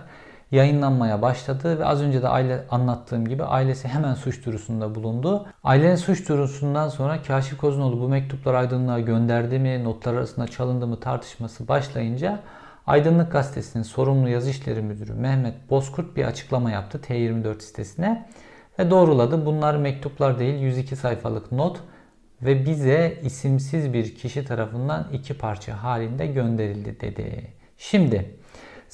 yayınlanmaya 0.55 1.23
başladı 1.23 1.79
ve 1.79 1.85
az 1.85 2.03
önce 2.03 2.23
de 2.23 2.29
aile 2.29 2.65
anlattığım 2.71 3.29
gibi 3.29 3.45
ailesi 3.45 3.89
hemen 3.89 4.15
suç 4.15 4.47
duyurusunda 4.47 4.95
bulundu. 4.95 5.47
Ailenin 5.65 5.97
suç 5.97 6.29
duyurusundan 6.29 6.89
sonra 6.89 7.23
Kaşif 7.23 7.59
Kozunoğlu 7.59 8.01
bu 8.01 8.09
mektupları 8.09 8.59
aydınlığa 8.59 9.01
gönderdi 9.01 9.59
mi, 9.59 9.85
notlar 9.85 10.15
arasında 10.15 10.49
çalındı 10.49 10.87
mı 10.87 11.01
tartışması 11.01 11.69
başlayınca 11.69 12.41
Aydınlık 12.87 13.33
Gazetesi'nin 13.33 13.83
sorumlu 13.83 14.29
yazı 14.29 14.51
işleri 14.51 14.83
müdürü 14.83 15.13
Mehmet 15.13 15.71
Bozkurt 15.71 16.17
bir 16.17 16.25
açıklama 16.25 16.71
yaptı 16.71 17.01
T24 17.09 17.61
sitesine 17.61 18.29
ve 18.79 18.91
doğruladı. 18.91 19.47
Bunlar 19.47 19.77
mektuplar 19.77 20.39
değil 20.39 20.61
102 20.61 20.97
sayfalık 20.97 21.53
not 21.53 21.81
ve 22.43 22.67
bize 22.67 23.21
isimsiz 23.23 23.93
bir 23.93 24.15
kişi 24.15 24.45
tarafından 24.45 25.09
iki 25.13 25.39
parça 25.39 25.83
halinde 25.83 26.27
gönderildi 26.27 27.01
dedi. 27.01 27.53
Şimdi 27.79 28.35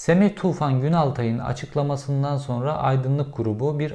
Semih 0.00 0.36
Tufan 0.36 0.80
Günaltay'ın 0.80 1.38
açıklamasından 1.38 2.36
sonra 2.36 2.76
Aydınlık 2.76 3.36
grubu 3.36 3.78
bir 3.78 3.94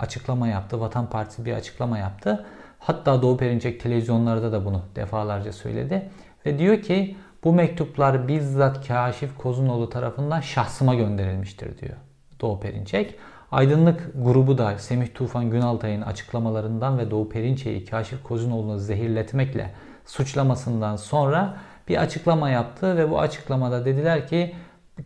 açıklama 0.00 0.48
yaptı. 0.48 0.80
Vatan 0.80 1.10
Partisi 1.10 1.44
bir 1.44 1.52
açıklama 1.52 1.98
yaptı. 1.98 2.46
Hatta 2.78 3.22
Doğu 3.22 3.36
Perinçek 3.36 3.80
televizyonlarda 3.80 4.52
da 4.52 4.64
bunu 4.64 4.82
defalarca 4.96 5.52
söyledi. 5.52 6.10
Ve 6.46 6.58
diyor 6.58 6.82
ki 6.82 7.16
bu 7.44 7.52
mektuplar 7.52 8.28
bizzat 8.28 8.88
Kaşif 8.88 9.38
Kozunoğlu 9.38 9.90
tarafından 9.90 10.40
şahsıma 10.40 10.94
gönderilmiştir 10.94 11.78
diyor 11.78 11.96
Doğu 12.40 12.60
Perinçek. 12.60 13.14
Aydınlık 13.52 14.12
grubu 14.14 14.58
da 14.58 14.78
Semih 14.78 15.08
Tufan 15.14 15.50
Günaltay'ın 15.50 16.02
açıklamalarından 16.02 16.98
ve 16.98 17.10
Doğu 17.10 17.28
Perinçek'i 17.28 17.90
Kaşif 17.90 18.22
Kozunoğlu'nu 18.22 18.78
zehirletmekle 18.78 19.74
suçlamasından 20.06 20.96
sonra 20.96 21.56
bir 21.88 21.96
açıklama 21.96 22.50
yaptı 22.50 22.96
ve 22.96 23.10
bu 23.10 23.20
açıklamada 23.20 23.84
dediler 23.84 24.26
ki 24.26 24.54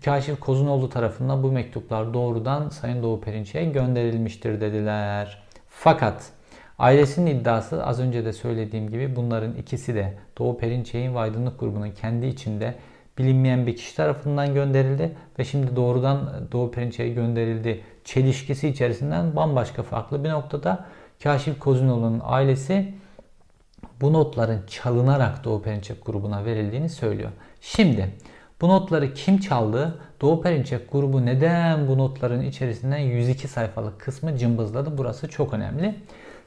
Kaşif 0.05 0.41
Kozunoğlu 0.41 0.89
tarafından 0.89 1.43
bu 1.43 1.53
mektuplar 1.53 2.15
doğrudan 2.15 2.69
Sayın 2.69 3.03
Doğu 3.03 3.21
Perinçek'e 3.21 3.65
gönderilmiştir 3.65 4.61
dediler. 4.61 5.43
Fakat 5.69 6.31
ailesinin 6.79 7.27
iddiası 7.27 7.87
az 7.87 8.01
önce 8.01 8.25
de 8.25 8.33
söylediğim 8.33 8.91
gibi 8.91 9.17
bunların 9.17 9.55
ikisi 9.55 9.95
de 9.95 10.19
Doğu 10.39 10.59
Perinçek'in 10.59 11.15
ve 11.15 11.19
Aydınlık 11.19 11.61
grubunun 11.61 11.91
kendi 11.91 12.27
içinde 12.27 12.75
bilinmeyen 13.19 13.67
bir 13.67 13.77
kişi 13.77 13.97
tarafından 13.97 14.55
gönderildi 14.55 15.17
ve 15.39 15.45
şimdi 15.45 15.77
doğrudan 15.77 16.49
Doğu 16.53 16.71
Perinçek'e 16.71 17.09
gönderildi 17.09 17.81
çelişkisi 18.05 18.69
içerisinden 18.69 19.37
bambaşka 19.37 19.83
farklı 19.83 20.25
bir 20.25 20.31
noktada 20.31 20.85
Kaşif 21.23 21.59
Kozunoğlu'nun 21.59 22.21
ailesi 22.25 22.95
bu 24.01 24.13
notların 24.13 24.67
çalınarak 24.67 25.45
Doğu 25.45 25.63
Perinçek 25.63 26.07
grubuna 26.07 26.45
verildiğini 26.45 26.89
söylüyor. 26.89 27.31
Şimdi 27.61 28.11
bu 28.61 28.69
notları 28.69 29.15
kim 29.15 29.39
çaldı? 29.39 29.99
Doğu 30.21 30.43
Perinçek 30.43 30.93
grubu 30.93 31.27
neden 31.27 31.89
bu 31.89 31.99
notların 31.99 32.43
içerisinden 32.43 32.99
102 32.99 33.49
sayfalık 33.49 34.01
kısmı 34.01 34.37
cımbızladı? 34.37 34.99
Burası 34.99 35.29
çok 35.29 35.55
önemli. 35.55 35.95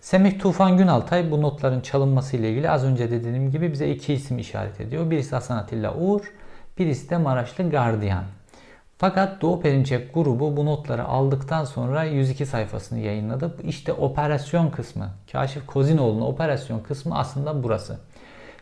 Semih 0.01 0.39
Tufan 0.39 0.77
Günaltay 0.77 1.32
bu 1.32 1.41
notların 1.41 1.82
çalınması 1.82 2.38
ile 2.38 2.51
ilgili 2.51 2.70
az 2.70 2.84
önce 2.84 3.12
dediğim 3.12 3.51
gibi 3.51 3.72
bize 3.72 3.89
iki 3.89 4.13
isim 4.13 4.39
işaret 4.39 4.82
ediyor. 4.82 5.12
Birisi 5.12 5.36
Hasan 5.36 5.58
Atilla 5.58 5.96
Uğur, 5.96 6.34
birisi 6.77 7.10
de 7.10 7.17
Maraşlı 7.17 7.70
Gardiyan. 7.70 8.24
Fakat 8.98 9.41
Doğu 9.41 9.62
Perinçek 9.62 10.13
grubu 10.13 10.58
bu 10.58 10.65
notları 10.65 11.05
aldıktan 11.05 11.65
sonra 11.65 12.03
102 12.03 12.46
sayfasını 12.46 13.00
yayınladı. 13.00 13.55
İşte 13.63 13.93
operasyon 13.93 14.70
kısmı, 14.70 15.10
Kaşif 15.32 15.65
Kozinoğlu'nun 15.67 16.22
operasyon 16.22 16.79
kısmı 16.79 17.17
aslında 17.17 17.63
burası. 17.63 18.00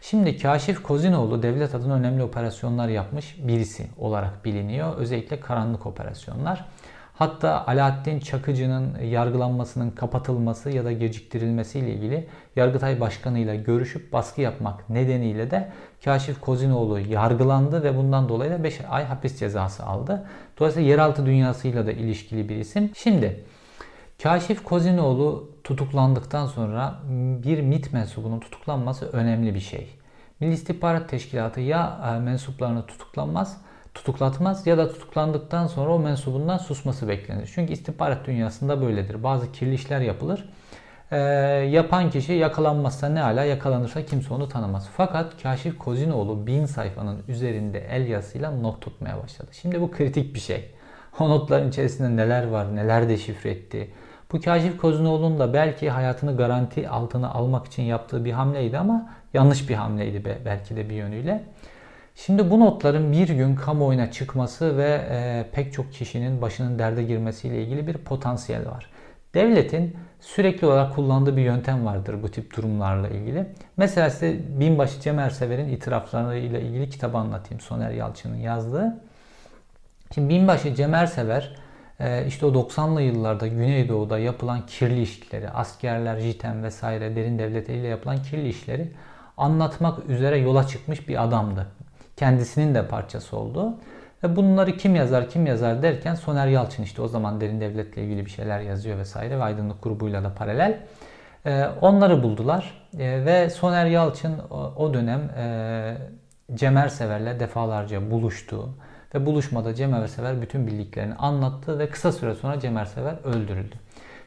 Şimdi 0.02 0.38
Kaşif 0.38 0.84
Kozinoğlu 0.84 1.44
devlet 1.44 1.76
adına 1.76 1.94
önemli 1.94 2.24
operasyonlar 2.24 2.88
yapmış 2.88 3.36
birisi 3.48 3.88
olarak 3.98 4.46
biliniyor. 4.46 4.98
Özellikle 4.98 5.40
karanlık 5.40 5.86
operasyonlar. 5.86 6.66
Hatta 7.14 7.68
Alaaddin 7.68 8.20
Çakıcı'nın 8.20 9.00
yargılanmasının 9.00 9.92
kapatılması 9.92 10.70
ya 10.70 10.86
da 10.86 10.92
geciktirilmesi 10.92 11.80
ile 11.80 11.94
ilgili 11.94 12.28
Yargıtay 12.56 13.00
Başkanı 13.00 13.40
ile 13.40 13.56
görüşüp 13.56 14.14
baskı 14.14 14.42
yapmak 14.42 14.90
nedeniyle 14.90 15.52
de 15.52 15.72
Kaşif 16.06 16.42
Kozinoğlu 16.42 17.00
yargılandı 17.00 17.84
ve 17.84 17.98
bundan 17.98 18.30
dolayı 18.30 18.52
da 18.52 18.64
5 18.64 18.82
ay 18.90 19.06
hapis 19.06 19.40
cezası 19.40 19.84
aldı. 19.84 20.28
Dolayısıyla 20.60 20.90
yeraltı 20.90 21.26
dünyasıyla 21.26 21.88
da 21.88 21.92
ilişkili 21.92 22.50
bir 22.50 22.56
isim. 22.56 22.92
Şimdi 22.96 23.44
Kaşif 24.24 24.64
Kozinoğlu 24.64 25.51
tutuklandıktan 25.64 26.46
sonra 26.46 27.00
bir 27.44 27.62
MIT 27.62 27.94
mensubunun 27.94 28.40
tutuklanması 28.40 29.06
önemli 29.06 29.56
bir 29.56 29.60
şey. 29.60 29.90
Milli 30.40 30.54
İstihbarat 30.54 31.10
Teşkilatı 31.10 31.62
ya 31.62 32.00
e, 32.16 32.20
mensuplarını 32.20 32.86
tutuklanmaz, 32.86 33.62
tutuklatmaz 33.94 34.68
ya 34.68 34.78
da 34.78 34.94
tutuklandıktan 34.94 35.68
sonra 35.68 35.94
o 35.94 36.00
mensubundan 36.00 36.58
susması 36.58 37.08
beklenir. 37.08 37.52
Çünkü 37.56 37.74
istihbarat 37.74 38.28
dünyasında 38.28 38.82
böyledir. 38.82 39.24
Bazı 39.24 39.52
kirli 39.52 39.74
işler 39.74 40.02
yapılır. 40.02 40.50
E, 41.12 41.18
yapan 41.72 42.10
kişi 42.10 42.34
yakalanmazsa 42.34 43.10
ne 43.10 43.24
ala 43.24 43.44
yakalanırsa 43.44 44.06
kimse 44.06 44.34
onu 44.34 44.50
tanımaz. 44.50 44.90
Fakat 44.98 45.44
Kaşif 45.44 45.78
Kozinoğlu 45.78 46.48
bin 46.48 46.66
sayfanın 46.66 47.24
üzerinde 47.28 47.80
el 47.80 48.08
yazısıyla 48.08 48.52
not 48.52 48.82
tutmaya 48.82 49.24
başladı. 49.24 49.50
Şimdi 49.52 49.82
bu 49.82 49.92
kritik 49.92 50.36
bir 50.36 50.40
şey. 50.40 50.72
O 51.20 51.30
notların 51.30 51.70
içerisinde 51.70 52.16
neler 52.16 52.48
var, 52.48 52.76
neler 52.76 53.10
deşifre 53.10 53.50
etti, 53.50 53.90
bu 54.32 54.42
Kaşif 54.42 54.78
Kozinoğlu'nun 54.78 55.40
da 55.40 55.54
belki 55.54 55.90
hayatını 55.90 56.38
garanti 56.38 56.90
altına 56.90 57.32
almak 57.32 57.66
için 57.66 57.84
yaptığı 57.84 58.26
bir 58.26 58.32
hamleydi 58.32 58.78
ama 58.78 59.10
yanlış 59.34 59.70
bir 59.70 59.76
hamleydi 59.76 60.40
belki 60.46 60.76
de 60.76 60.90
bir 60.90 60.96
yönüyle. 60.96 61.44
Şimdi 62.16 62.52
bu 62.52 62.60
notların 62.60 63.12
bir 63.12 63.30
gün 63.30 63.56
kamuoyuna 63.56 64.12
çıkması 64.12 64.78
ve 64.78 65.02
e, 65.10 65.46
pek 65.52 65.74
çok 65.74 65.94
kişinin 65.94 66.42
başının 66.42 66.80
derde 66.80 67.04
girmesiyle 67.04 67.64
ilgili 67.64 67.88
bir 67.88 67.94
potansiyel 67.94 68.66
var. 68.66 68.90
Devletin 69.34 69.98
sürekli 70.22 70.68
olarak 70.68 70.96
kullandığı 70.96 71.38
bir 71.38 71.42
yöntem 71.42 71.86
vardır 71.86 72.24
bu 72.24 72.32
tip 72.32 72.56
durumlarla 72.56 73.08
ilgili. 73.08 73.46
Mesela 73.78 74.10
size 74.10 74.40
Binbaşı 74.60 75.02
Cem 75.02 75.20
Ersever'in 75.20 75.70
itiraflarıyla 75.70 76.60
ilgili 76.60 76.90
kitabı 76.90 77.18
anlatayım. 77.18 77.62
Soner 77.62 77.92
Yalçın'ın 77.92 78.38
yazdığı. 78.38 78.98
Şimdi 80.14 80.30
Binbaşı 80.30 80.76
Cem 80.76 80.94
Ersever 80.94 81.56
işte 82.28 82.46
o 82.46 82.50
90'lı 82.50 83.02
yıllarda 83.02 83.48
Güneydoğu'da 83.48 84.20
yapılan 84.20 84.66
kirli 84.66 85.02
işleri, 85.02 85.50
askerler, 85.50 86.20
JITEM 86.20 86.64
vesaire 86.64 87.16
derin 87.16 87.40
devlet 87.40 87.70
ile 87.70 87.88
yapılan 87.88 88.24
kirli 88.24 88.50
işleri 88.50 88.92
anlatmak 89.38 90.10
üzere 90.10 90.38
yola 90.38 90.68
çıkmış 90.68 91.08
bir 91.08 91.24
adamdı. 91.24 91.68
Kendisinin 92.18 92.76
de 92.76 92.88
parçası 92.88 93.38
oldu. 93.38 93.74
Ve 94.24 94.36
bunları 94.36 94.78
kim 94.78 94.96
yazar 94.96 95.30
kim 95.30 95.46
yazar 95.46 95.84
derken 95.84 96.16
Soner 96.16 96.48
Yalçın 96.48 96.84
işte 96.84 97.02
o 97.02 97.08
zaman 97.08 97.42
derin 97.42 97.62
devletle 97.62 98.04
ilgili 98.04 98.26
bir 98.26 98.32
şeyler 98.32 98.60
yazıyor 98.60 98.98
vesaire 98.98 99.40
ve 99.40 99.44
aydınlık 99.44 99.84
grubuyla 99.84 100.24
da 100.24 100.34
paralel. 100.34 100.80
Ee, 101.46 101.66
onları 101.82 102.24
buldular 102.24 102.74
ee, 103.00 103.26
ve 103.26 103.50
Soner 103.50 103.86
Yalçın 103.86 104.40
o 104.78 104.94
dönem 104.94 105.20
e, 105.20 105.98
Cemer 106.54 106.88
Sever'le 106.88 107.40
defalarca 107.40 108.12
buluştu. 108.12 108.70
Ve 109.16 109.26
buluşmada 109.26 109.76
Cem 109.76 109.94
Ersever 109.94 110.42
bütün 110.42 110.68
bildiklerini 110.68 111.16
anlattı 111.16 111.80
ve 111.80 111.90
kısa 111.90 112.12
süre 112.12 112.36
sonra 112.36 112.60
Cem 112.60 112.78
Ersever 112.78 113.16
öldürüldü. 113.24 113.76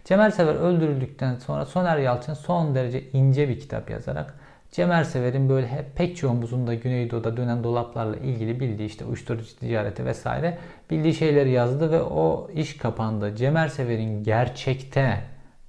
Cem 0.05 0.21
Ersever 0.21 0.55
öldürüldükten 0.55 1.37
sonra 1.37 1.67
Soner 1.67 1.99
Yalçın 1.99 2.35
son 2.35 2.75
derece 2.75 3.11
ince 3.11 3.49
bir 3.49 3.61
kitap 3.61 3.91
yazarak 3.91 4.35
Cem 4.75 4.93
Ersever'in 4.93 5.49
böyle 5.49 5.69
hep 5.69 5.97
pek 5.97 6.17
çoğumuzun 6.17 6.67
da 6.67 6.75
Güneydoğu'da 6.75 7.37
dönen 7.37 7.65
dolaplarla 7.65 8.17
ilgili 8.17 8.61
bildiği 8.61 8.87
işte 8.87 9.05
uyuşturucu 9.05 9.57
ticareti 9.57 10.05
vesaire 10.05 10.59
bildiği 10.91 11.15
şeyleri 11.15 11.51
yazdı 11.51 11.93
ve 11.93 12.03
o 12.03 12.51
iş 12.55 12.77
kapandı. 12.77 13.37
Cem 13.37 13.57
Ersever'in 13.57 14.25
gerçekte 14.25 15.21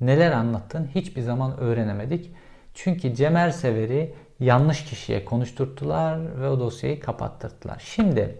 neler 0.01 0.31
anlattığını 0.31 0.87
hiçbir 0.95 1.21
zaman 1.21 1.57
öğrenemedik. 1.57 2.31
Çünkü 2.73 3.15
Cem 3.15 3.35
Ersever'i 3.35 4.13
yanlış 4.39 4.85
kişiye 4.85 5.25
konuşturttular 5.25 6.41
ve 6.41 6.49
o 6.49 6.59
dosyayı 6.59 6.99
kapattırdılar. 6.99 7.83
Şimdi 7.85 8.35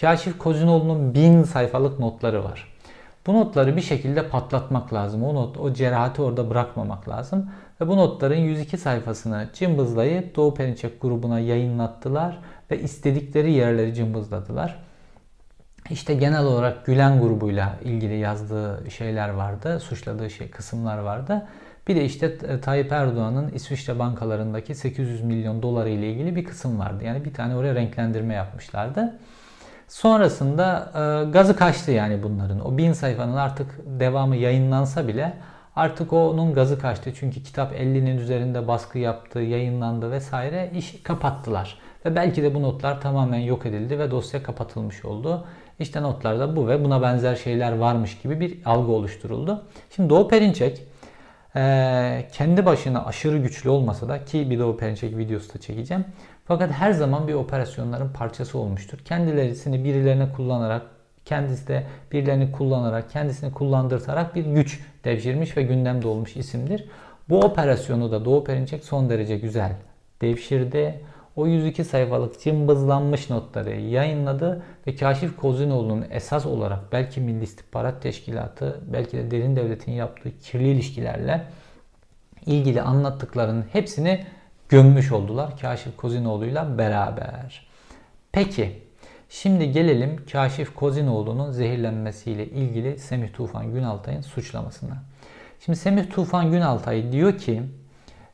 Kaşif 0.00 0.38
Kozinoğlu'nun 0.38 1.14
bin 1.14 1.42
sayfalık 1.42 1.98
notları 1.98 2.44
var. 2.44 2.76
Bu 3.26 3.34
notları 3.34 3.76
bir 3.76 3.80
şekilde 3.82 4.28
patlatmak 4.28 4.94
lazım. 4.94 5.24
O 5.24 5.34
not, 5.34 5.58
o 5.58 5.72
cerahati 5.72 6.22
orada 6.22 6.50
bırakmamak 6.50 7.08
lazım. 7.08 7.50
Ve 7.80 7.88
bu 7.88 7.96
notların 7.96 8.36
102 8.36 8.78
sayfasını 8.78 9.48
cımbızlayıp 9.52 10.36
Doğu 10.36 10.54
Perinçek 10.54 11.02
grubuna 11.02 11.40
yayınlattılar 11.40 12.38
ve 12.70 12.80
istedikleri 12.80 13.52
yerleri 13.52 13.94
cımbızladılar. 13.94 14.78
İşte 15.90 16.14
genel 16.14 16.44
olarak 16.44 16.86
Gülen 16.86 17.20
grubuyla 17.20 17.76
ilgili 17.84 18.16
yazdığı 18.16 18.90
şeyler 18.90 19.28
vardı, 19.28 19.80
suçladığı 19.80 20.30
şey 20.30 20.50
kısımlar 20.50 20.98
vardı. 20.98 21.46
Bir 21.88 21.96
de 21.96 22.04
işte 22.04 22.60
Tayyip 22.60 22.92
Erdoğan'ın 22.92 23.48
İsviçre 23.52 23.98
bankalarındaki 23.98 24.74
800 24.74 25.22
milyon 25.22 25.62
doları 25.62 25.88
ile 25.88 26.12
ilgili 26.12 26.36
bir 26.36 26.44
kısım 26.44 26.78
vardı. 26.78 27.04
Yani 27.04 27.24
bir 27.24 27.34
tane 27.34 27.56
oraya 27.56 27.74
renklendirme 27.74 28.34
yapmışlardı. 28.34 29.18
Sonrasında 29.88 30.92
e, 30.94 31.30
gazı 31.30 31.56
kaçtı 31.56 31.90
yani 31.90 32.22
bunların. 32.22 32.66
O 32.66 32.78
bin 32.78 32.92
sayfanın 32.92 33.36
artık 33.36 33.80
devamı 33.86 34.36
yayınlansa 34.36 35.08
bile 35.08 35.32
artık 35.76 36.12
onun 36.12 36.54
gazı 36.54 36.78
kaçtı. 36.78 37.14
Çünkü 37.14 37.42
kitap 37.42 37.72
50'nin 37.72 38.18
üzerinde 38.18 38.68
baskı 38.68 38.98
yaptı, 38.98 39.38
yayınlandı 39.38 40.10
vesaire. 40.10 40.70
iş 40.74 41.02
kapattılar. 41.02 41.78
Ve 42.04 42.16
belki 42.16 42.42
de 42.42 42.54
bu 42.54 42.62
notlar 42.62 43.00
tamamen 43.00 43.38
yok 43.38 43.66
edildi 43.66 43.98
ve 43.98 44.10
dosya 44.10 44.42
kapatılmış 44.42 45.04
oldu. 45.04 45.44
İşte 45.78 46.02
notlarda 46.02 46.56
bu 46.56 46.68
ve 46.68 46.84
buna 46.84 47.02
benzer 47.02 47.36
şeyler 47.36 47.76
varmış 47.76 48.18
gibi 48.18 48.40
bir 48.40 48.58
algı 48.64 48.92
oluşturuldu. 48.92 49.64
Şimdi 49.90 50.10
Doğu 50.10 50.28
Perinçek 50.28 50.82
e, 51.56 52.28
kendi 52.32 52.66
başına 52.66 53.04
aşırı 53.04 53.38
güçlü 53.38 53.70
olmasa 53.70 54.08
da 54.08 54.24
ki 54.24 54.50
bir 54.50 54.58
Doğu 54.58 54.76
Perinçek 54.76 55.18
videosu 55.18 55.54
da 55.54 55.58
çekeceğim. 55.58 56.04
Fakat 56.46 56.70
her 56.70 56.92
zaman 56.92 57.28
bir 57.28 57.34
operasyonların 57.34 58.08
parçası 58.08 58.58
olmuştur. 58.58 58.98
Kendilerini 58.98 59.84
birilerine 59.84 60.32
kullanarak, 60.32 60.82
kendisi 61.24 61.68
de 61.68 61.86
birilerini 62.12 62.52
kullanarak, 62.52 63.10
kendisini 63.10 63.52
kullandırtarak 63.52 64.34
bir 64.34 64.44
güç 64.44 64.80
devşirmiş 65.04 65.56
ve 65.56 65.62
gündemde 65.62 66.08
olmuş 66.08 66.36
isimdir. 66.36 66.84
Bu 67.28 67.40
operasyonu 67.40 68.12
da 68.12 68.24
Doğu 68.24 68.44
Perinçek 68.44 68.84
son 68.84 69.10
derece 69.10 69.36
güzel 69.38 69.72
devşirdi. 70.20 71.00
O 71.36 71.46
102 71.46 71.84
sayfalık 71.84 72.40
cımbızlanmış 72.40 73.30
notları 73.30 73.80
yayınladı 73.80 74.62
ve 74.86 74.94
Kaşif 74.94 75.36
Kozinoğlu'nun 75.36 76.04
esas 76.10 76.46
olarak 76.46 76.92
belki 76.92 77.20
Milli 77.20 77.44
İstihbarat 77.44 78.02
Teşkilatı, 78.02 78.80
belki 78.92 79.16
de 79.16 79.30
derin 79.30 79.56
devletin 79.56 79.92
yaptığı 79.92 80.38
kirli 80.38 80.68
ilişkilerle 80.68 81.44
ilgili 82.46 82.82
anlattıklarının 82.82 83.64
hepsini 83.72 84.24
gömmüş 84.68 85.12
oldular 85.12 85.58
Kaşif 85.60 85.96
Kozinoğlu'yla 85.96 86.78
beraber. 86.78 87.66
Peki 88.32 88.82
şimdi 89.28 89.72
gelelim 89.72 90.26
Kaşif 90.32 90.74
Kozinoğlu'nun 90.74 91.50
zehirlenmesiyle 91.50 92.46
ilgili 92.46 92.98
Semih 92.98 93.32
Tufan 93.32 93.72
Günaltay'ın 93.72 94.20
suçlamasına. 94.20 95.02
Şimdi 95.64 95.78
Semih 95.78 96.10
Tufan 96.10 96.50
Günaltay 96.50 97.12
diyor 97.12 97.38
ki 97.38 97.62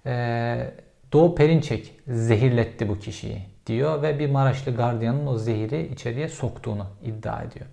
e, 0.07 0.73
Doğu 1.12 1.35
Perinçek 1.35 1.93
zehirletti 2.09 2.89
bu 2.89 2.99
kişiyi 2.99 3.43
diyor 3.67 4.03
ve 4.03 4.19
bir 4.19 4.31
Maraşlı 4.31 4.75
gardiyanın 4.75 5.27
o 5.27 5.39
zehiri 5.39 5.93
içeriye 5.93 6.29
soktuğunu 6.29 6.87
iddia 7.05 7.43
ediyor. 7.43 7.67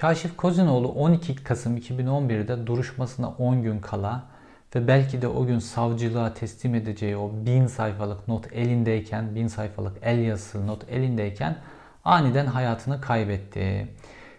Kaşif 0.00 0.36
Kozinoğlu 0.36 0.88
12 0.88 1.34
Kasım 1.34 1.76
2011'de 1.76 2.66
duruşmasına 2.66 3.28
10 3.28 3.62
gün 3.62 3.78
kala 3.78 4.33
ve 4.74 4.88
belki 4.88 5.22
de 5.22 5.28
o 5.28 5.46
gün 5.46 5.58
savcılığa 5.58 6.34
teslim 6.34 6.74
edeceği 6.74 7.16
o 7.16 7.30
bin 7.46 7.66
sayfalık 7.66 8.28
not 8.28 8.52
elindeyken, 8.52 9.34
bin 9.34 9.46
sayfalık 9.46 9.96
el 10.02 10.18
yazısı 10.18 10.66
not 10.66 10.88
elindeyken 10.88 11.56
aniden 12.04 12.46
hayatını 12.46 13.00
kaybetti. 13.00 13.88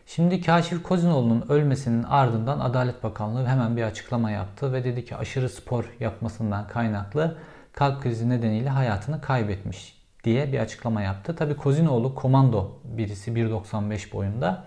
Şimdi 0.06 0.42
Kaşif 0.42 0.84
Kozinoğlu'nun 0.84 1.46
ölmesinin 1.50 2.04
ardından 2.04 2.60
Adalet 2.60 3.04
Bakanlığı 3.04 3.46
hemen 3.46 3.78
bir 3.78 3.84
açıklama 3.84 4.32
yaptı 4.32 4.74
ve 4.74 4.84
dedi 4.84 5.06
ki 5.06 5.16
aşırı 5.16 5.50
spor 5.50 5.86
yapmasından 6.00 6.68
kaynaklı 6.68 7.38
kalp 7.74 8.04
krizi 8.04 8.30
nedeniyle 8.30 8.70
hayatını 8.70 9.22
kaybetmiş 9.22 9.96
diye 10.24 10.54
bir 10.54 10.60
açıklama 10.60 11.02
yaptı. 11.02 11.36
Tabi 11.36 11.56
Kozinoğlu 11.56 12.16
komando 12.16 12.80
birisi 12.84 13.32
1.95 13.32 14.14
boyunda 14.14 14.64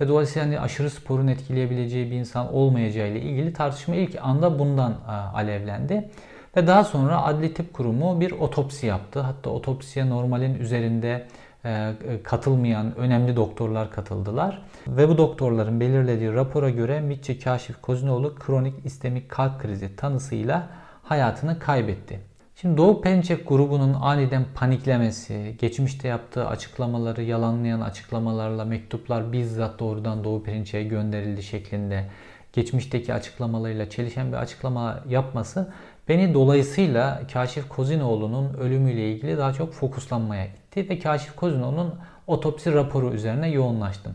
ve 0.00 0.08
dolayısıyla 0.08 0.48
hani 0.48 0.60
aşırı 0.60 0.90
sporun 0.90 1.26
etkileyebileceği 1.26 2.10
bir 2.10 2.16
insan 2.16 2.54
olmayacağı 2.54 3.08
ile 3.08 3.20
ilgili 3.20 3.52
tartışma 3.52 3.94
ilk 3.94 4.16
anda 4.22 4.58
bundan 4.58 4.92
e, 4.92 5.12
alevlendi. 5.12 6.10
Ve 6.56 6.66
daha 6.66 6.84
sonra 6.84 7.22
Adli 7.22 7.54
Tıp 7.54 7.74
Kurumu 7.74 8.20
bir 8.20 8.32
otopsi 8.32 8.86
yaptı. 8.86 9.20
Hatta 9.20 9.50
otopsiye 9.50 10.10
normalin 10.10 10.54
üzerinde 10.54 11.26
e, 11.64 11.70
e, 11.70 12.22
katılmayan 12.22 12.96
önemli 12.96 13.36
doktorlar 13.36 13.90
katıldılar. 13.90 14.62
Ve 14.86 15.08
bu 15.08 15.18
doktorların 15.18 15.80
belirlediği 15.80 16.32
rapora 16.32 16.70
göre 16.70 17.00
Mitçe 17.00 17.38
Kaşif 17.38 17.82
Kozinoğlu 17.82 18.34
kronik 18.34 18.86
istemik 18.86 19.28
kalp 19.28 19.62
krizi 19.62 19.96
tanısıyla 19.96 20.68
hayatını 21.02 21.58
kaybetti. 21.58 22.29
Şimdi 22.60 22.76
Doğu 22.76 23.00
Perinçek 23.00 23.48
grubunun 23.48 23.94
aniden 23.94 24.44
paniklemesi, 24.54 25.54
geçmişte 25.58 26.08
yaptığı 26.08 26.46
açıklamaları 26.46 27.22
yalanlayan 27.22 27.80
açıklamalarla 27.80 28.64
mektuplar 28.64 29.32
bizzat 29.32 29.78
doğrudan 29.78 30.24
Doğu 30.24 30.42
Perinçek'e 30.42 30.88
gönderildi 30.88 31.42
şeklinde 31.42 32.04
geçmişteki 32.52 33.14
açıklamalarıyla 33.14 33.90
çelişen 33.90 34.32
bir 34.32 34.36
açıklama 34.36 35.00
yapması 35.08 35.72
beni 36.08 36.34
dolayısıyla 36.34 37.22
Kaşif 37.32 37.68
Kozinoğlu'nun 37.68 38.54
ölümüyle 38.54 39.12
ilgili 39.12 39.38
daha 39.38 39.52
çok 39.52 39.72
fokuslanmaya 39.72 40.46
itti 40.46 40.88
ve 40.88 40.98
Kaşif 40.98 41.36
Kozinoğlu'nun 41.36 41.94
otopsi 42.26 42.74
raporu 42.74 43.14
üzerine 43.14 43.50
yoğunlaştım. 43.50 44.12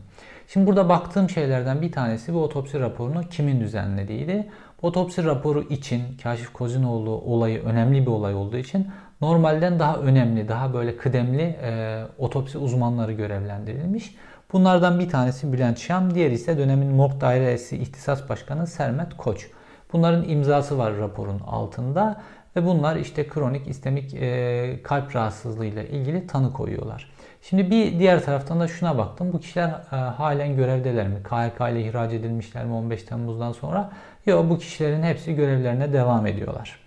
Şimdi 0.48 0.68
burada 0.68 0.90
baktığım 0.90 1.30
şeylerden 1.30 1.82
bir 1.82 1.92
tanesi 1.92 2.34
bu 2.34 2.44
otopsi 2.44 2.80
raporunu 2.80 3.30
kimin 3.30 3.60
düzenlediğiydi. 3.60 4.48
Otopsi 4.86 5.26
raporu 5.26 5.62
için 5.62 6.02
Kaşif 6.24 6.54
Kozinoğlu 6.54 7.10
olayı 7.12 7.64
önemli 7.64 8.02
bir 8.02 8.12
olay 8.12 8.36
olduğu 8.36 8.58
için 8.58 8.88
normalden 9.22 9.80
daha 9.80 9.98
önemli, 9.98 10.48
daha 10.48 10.74
böyle 10.74 10.98
kıdemli 10.98 11.42
e, 11.42 12.04
otopsi 12.18 12.58
uzmanları 12.58 13.12
görevlendirilmiş. 13.12 14.16
Bunlardan 14.54 15.00
bir 15.00 15.10
tanesi 15.10 15.54
Bülent 15.54 15.80
Şam, 15.80 16.16
diğeri 16.16 16.34
ise 16.34 16.58
dönemin 16.58 16.88
Morg 16.88 17.22
Dairesi 17.22 17.78
İhtisas 17.78 18.30
Başkanı 18.30 18.68
Sermet 18.68 19.18
Koç. 19.18 19.50
Bunların 19.94 20.30
imzası 20.30 20.78
var 20.78 20.98
raporun 20.98 21.40
altında 21.40 22.22
ve 22.56 22.66
bunlar 22.66 22.96
işte 22.96 23.28
kronik 23.28 23.68
istemik 23.68 24.14
e, 24.14 24.80
kalp 24.84 25.16
rahatsızlığıyla 25.16 25.84
ilgili 25.84 26.28
tanı 26.28 26.54
koyuyorlar. 26.54 27.15
Şimdi 27.50 27.72
bir 27.72 28.00
diğer 28.00 28.26
taraftan 28.26 28.60
da 28.60 28.68
şuna 28.68 28.98
baktım. 28.98 29.34
Bu 29.34 29.40
kişiler 29.40 29.70
e, 29.70 29.96
halen 29.96 30.56
görevdeler 30.56 31.08
mi? 31.08 31.24
KHK 31.24 31.62
ile 31.72 31.82
ihraç 31.82 32.14
edilmişler 32.14 32.66
mi 32.66 32.74
15 32.74 33.04
Temmuz'dan 33.04 33.52
sonra? 33.52 33.92
Yok 34.26 34.50
bu 34.50 34.58
kişilerin 34.58 35.04
hepsi 35.04 35.36
görevlerine 35.36 35.94
devam 35.94 36.28
ediyorlar. 36.28 36.80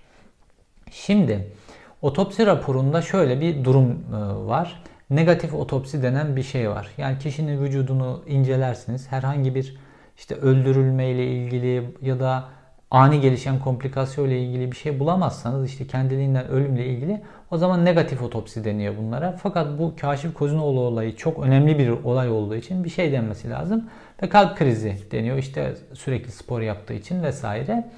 Şimdi 0.91 1.53
otopsi 2.03 2.47
raporunda 2.47 3.03
şöyle 3.03 3.41
bir 3.41 3.65
durum 3.65 3.91
e, 3.91 4.17
var. 4.47 4.83
Negatif 5.11 5.55
otopsi 5.55 6.03
denen 6.03 6.37
bir 6.37 6.43
şey 6.43 6.71
var. 6.71 6.89
Yani 6.99 7.19
kişinin 7.19 7.65
vücudunu 7.65 8.23
incelersiniz. 8.27 9.13
Herhangi 9.13 9.55
bir 9.55 9.77
işte 10.17 10.35
öldürülme 10.35 11.11
ile 11.11 11.27
ilgili 11.27 11.97
ya 12.03 12.21
da 12.21 12.45
ani 12.91 13.21
gelişen 13.21 13.59
komplikasyon 13.59 14.29
ile 14.29 14.43
ilgili 14.43 14.73
bir 14.73 14.77
şey 14.77 15.01
bulamazsanız 15.01 15.67
işte 15.67 15.87
kendiliğinden 15.87 16.49
ölümle 16.49 16.87
ilgili 16.87 17.21
o 17.51 17.57
zaman 17.57 17.85
negatif 17.85 18.23
otopsi 18.23 18.65
deniyor 18.65 18.95
bunlara. 18.99 19.33
Fakat 19.43 19.79
bu 19.79 19.95
Kaşif 20.01 20.35
Kozinoğlu 20.35 20.81
olayı 20.81 21.17
çok 21.17 21.39
önemli 21.39 21.79
bir 21.79 21.89
olay 21.89 22.31
olduğu 22.31 22.57
için 22.57 22.85
bir 22.85 22.91
şey 22.91 23.13
denmesi 23.13 23.51
lazım. 23.51 23.85
Ve 24.23 24.29
kalp 24.29 24.59
krizi 24.59 24.97
deniyor 25.13 25.39
işte 25.39 25.75
sürekli 25.95 26.31
spor 26.31 26.61
yaptığı 26.61 26.95
için 26.95 27.23
vesaire. 27.23 27.89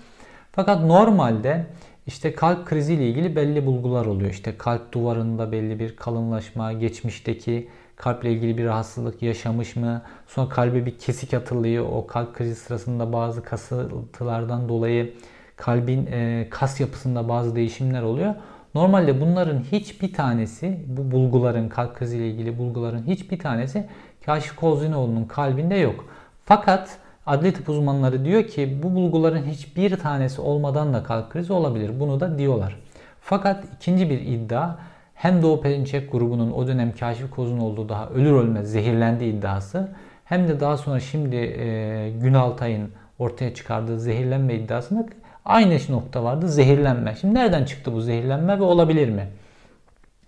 Fakat 0.53 0.85
normalde 0.85 1.67
işte 2.07 2.35
kalp 2.35 2.67
krizi 2.67 2.95
ile 2.95 3.09
ilgili 3.09 3.37
belli 3.37 3.67
bulgular 3.67 4.07
oluyor. 4.07 4.31
İşte 4.31 4.57
kalp 4.59 4.93
duvarında 4.93 5.53
belli 5.53 5.79
bir 5.79 5.97
kalınlaşma, 5.97 6.73
geçmişteki 6.73 7.69
kalple 8.01 8.33
ilgili 8.33 8.59
bir 8.59 8.65
rahatsızlık 8.65 9.23
yaşamış 9.23 9.77
mı? 9.77 10.03
Sonra 10.27 10.49
kalbe 10.49 10.87
bir 10.87 10.99
kesik 10.99 11.35
atılıyor. 11.35 11.87
O 11.93 12.07
kalp 12.07 12.35
krizi 12.35 12.55
sırasında 12.55 13.13
bazı 13.13 13.43
kasıntılardan 13.43 14.69
dolayı 14.69 15.15
kalbin 15.57 16.07
e, 16.07 16.47
kas 16.51 16.81
yapısında 16.81 17.29
bazı 17.29 17.57
değişimler 17.57 18.03
oluyor. 18.03 18.35
Normalde 18.75 19.21
bunların 19.21 19.61
hiçbir 19.73 20.13
tanesi, 20.13 20.85
bu 20.87 21.11
bulguların, 21.11 21.69
kalp 21.69 21.97
krizi 21.97 22.17
ile 22.17 22.29
ilgili 22.31 22.59
bulguların 22.59 23.03
hiçbir 23.07 23.39
tanesi 23.39 23.89
Kaşif 24.27 24.57
Kozinoğlu'nun 24.57 25.25
kalbinde 25.25 25.75
yok. 25.75 26.05
Fakat 26.45 26.99
adli 27.27 27.53
tıp 27.53 27.69
uzmanları 27.69 28.25
diyor 28.25 28.45
ki 28.45 28.79
bu 28.83 28.95
bulguların 28.95 29.43
hiçbir 29.43 29.97
tanesi 29.97 30.41
olmadan 30.41 30.95
da 30.95 31.03
kalp 31.03 31.33
krizi 31.33 31.53
olabilir. 31.53 32.01
Bunu 32.01 32.21
da 32.21 32.39
diyorlar. 32.39 32.77
Fakat 33.21 33.65
ikinci 33.77 34.11
bir 34.11 34.21
iddia 34.21 34.77
hem 35.21 35.43
Doğu 35.43 35.61
Perinçek 35.61 36.13
grubunun 36.13 36.51
o 36.51 36.67
dönem 36.67 36.93
Kaşif 36.93 37.31
Koz'un 37.31 37.59
olduğu 37.59 37.89
daha 37.89 38.09
ölür 38.09 38.33
ölmez 38.33 38.73
zehirlendi 38.73 39.25
iddiası 39.25 39.89
hem 40.25 40.49
de 40.49 40.61
daha 40.61 40.77
sonra 40.77 41.01
şimdi 41.01 41.37
e, 41.37 42.11
Günaltay'ın 42.11 42.91
ortaya 43.19 43.55
çıkardığı 43.55 44.01
zehirlenme 44.01 44.55
iddiasında 44.55 45.07
aynı 45.45 45.79
nokta 45.89 46.25
vardı 46.25 46.49
zehirlenme. 46.49 47.15
Şimdi 47.21 47.35
nereden 47.35 47.65
çıktı 47.65 47.93
bu 47.93 48.01
zehirlenme 48.01 48.59
ve 48.59 48.63
olabilir 48.63 49.09
mi? 49.09 49.29